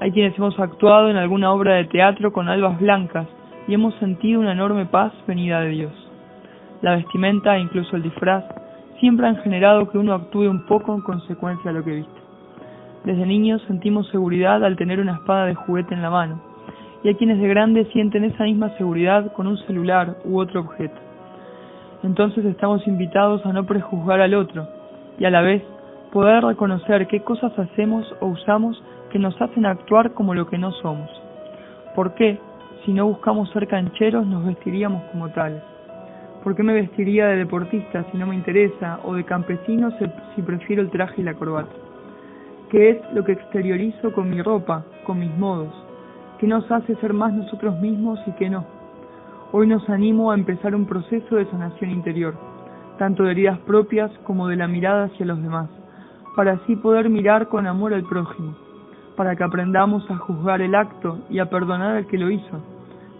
Hay 0.00 0.12
quienes 0.12 0.36
hemos 0.38 0.58
actuado 0.60 1.08
en 1.08 1.16
alguna 1.16 1.52
obra 1.52 1.74
de 1.74 1.86
teatro 1.86 2.32
con 2.32 2.48
albas 2.48 2.78
blancas 2.78 3.26
y 3.66 3.74
hemos 3.74 3.94
sentido 3.96 4.40
una 4.40 4.52
enorme 4.52 4.86
paz 4.86 5.12
venida 5.26 5.60
de 5.60 5.70
Dios. 5.70 5.92
La 6.82 6.96
vestimenta 6.96 7.56
e 7.56 7.60
incluso 7.60 7.96
el 7.96 8.02
disfraz 8.02 8.44
siempre 9.00 9.26
han 9.26 9.36
generado 9.38 9.90
que 9.90 9.98
uno 9.98 10.14
actúe 10.14 10.48
un 10.48 10.66
poco 10.66 10.94
en 10.94 11.00
consecuencia 11.00 11.72
de 11.72 11.78
lo 11.78 11.84
que 11.84 11.96
viste. 11.96 12.25
Desde 13.06 13.24
niños 13.24 13.62
sentimos 13.68 14.08
seguridad 14.08 14.64
al 14.64 14.74
tener 14.74 14.98
una 14.98 15.12
espada 15.14 15.46
de 15.46 15.54
juguete 15.54 15.94
en 15.94 16.02
la 16.02 16.10
mano, 16.10 16.40
y 17.04 17.08
hay 17.08 17.14
quienes 17.14 17.38
de 17.40 17.46
grandes 17.46 17.86
sienten 17.92 18.24
esa 18.24 18.42
misma 18.42 18.70
seguridad 18.70 19.32
con 19.32 19.46
un 19.46 19.56
celular 19.58 20.16
u 20.24 20.40
otro 20.40 20.62
objeto. 20.62 20.96
Entonces 22.02 22.44
estamos 22.44 22.84
invitados 22.88 23.46
a 23.46 23.52
no 23.52 23.64
prejuzgar 23.64 24.20
al 24.20 24.34
otro, 24.34 24.66
y 25.20 25.24
a 25.24 25.30
la 25.30 25.40
vez 25.40 25.62
poder 26.10 26.42
reconocer 26.42 27.06
qué 27.06 27.20
cosas 27.20 27.56
hacemos 27.56 28.12
o 28.18 28.26
usamos 28.26 28.82
que 29.12 29.20
nos 29.20 29.40
hacen 29.40 29.66
actuar 29.66 30.10
como 30.10 30.34
lo 30.34 30.48
que 30.48 30.58
no 30.58 30.72
somos. 30.72 31.08
¿Por 31.94 32.14
qué, 32.14 32.40
si 32.84 32.92
no 32.92 33.06
buscamos 33.06 33.48
ser 33.50 33.68
cancheros, 33.68 34.26
nos 34.26 34.44
vestiríamos 34.44 35.04
como 35.12 35.28
tales? 35.28 35.62
¿Por 36.42 36.56
qué 36.56 36.64
me 36.64 36.72
vestiría 36.72 37.28
de 37.28 37.36
deportista 37.36 38.04
si 38.10 38.18
no 38.18 38.26
me 38.26 38.34
interesa 38.34 38.98
o 39.04 39.14
de 39.14 39.22
campesino 39.22 39.92
si 40.34 40.42
prefiero 40.42 40.82
el 40.82 40.90
traje 40.90 41.20
y 41.20 41.24
la 41.24 41.34
corbata? 41.34 41.85
¿Qué 42.70 42.90
es 42.90 43.12
lo 43.12 43.24
que 43.24 43.32
exteriorizo 43.32 44.12
con 44.12 44.30
mi 44.30 44.42
ropa, 44.42 44.84
con 45.04 45.18
mis 45.18 45.36
modos? 45.36 45.72
¿Qué 46.38 46.46
nos 46.46 46.70
hace 46.70 46.96
ser 46.96 47.12
más 47.12 47.32
nosotros 47.32 47.78
mismos 47.80 48.18
y 48.26 48.32
qué 48.32 48.50
no? 48.50 48.64
Hoy 49.52 49.66
nos 49.66 49.88
animo 49.88 50.30
a 50.30 50.34
empezar 50.34 50.74
un 50.74 50.86
proceso 50.86 51.36
de 51.36 51.46
sanación 51.46 51.90
interior, 51.90 52.34
tanto 52.98 53.22
de 53.22 53.32
heridas 53.32 53.58
propias 53.60 54.10
como 54.24 54.48
de 54.48 54.56
la 54.56 54.68
mirada 54.68 55.04
hacia 55.04 55.26
los 55.26 55.40
demás, 55.42 55.68
para 56.34 56.52
así 56.52 56.76
poder 56.76 57.08
mirar 57.08 57.48
con 57.48 57.66
amor 57.66 57.94
al 57.94 58.02
prójimo 58.02 58.56
para 59.16 59.34
que 59.34 59.42
aprendamos 59.42 60.08
a 60.10 60.16
juzgar 60.16 60.60
el 60.60 60.74
acto 60.74 61.18
y 61.30 61.38
a 61.38 61.46
perdonar 61.46 61.96
al 61.96 62.06
que 62.06 62.18
lo 62.18 62.30
hizo, 62.30 62.60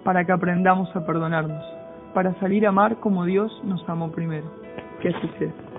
para 0.05 0.25
que 0.25 0.33
aprendamos 0.33 0.95
a 0.95 1.05
perdonarnos, 1.05 1.65
para 2.15 2.39
salir 2.39 2.67
a 2.67 2.69
amar 2.69 2.97
como 3.01 3.25
Dios 3.25 3.51
nos 3.65 3.87
amó 3.89 4.13
primero. 4.13 4.47
Que 5.01 5.09
así 5.09 5.29
sea. 5.39 5.76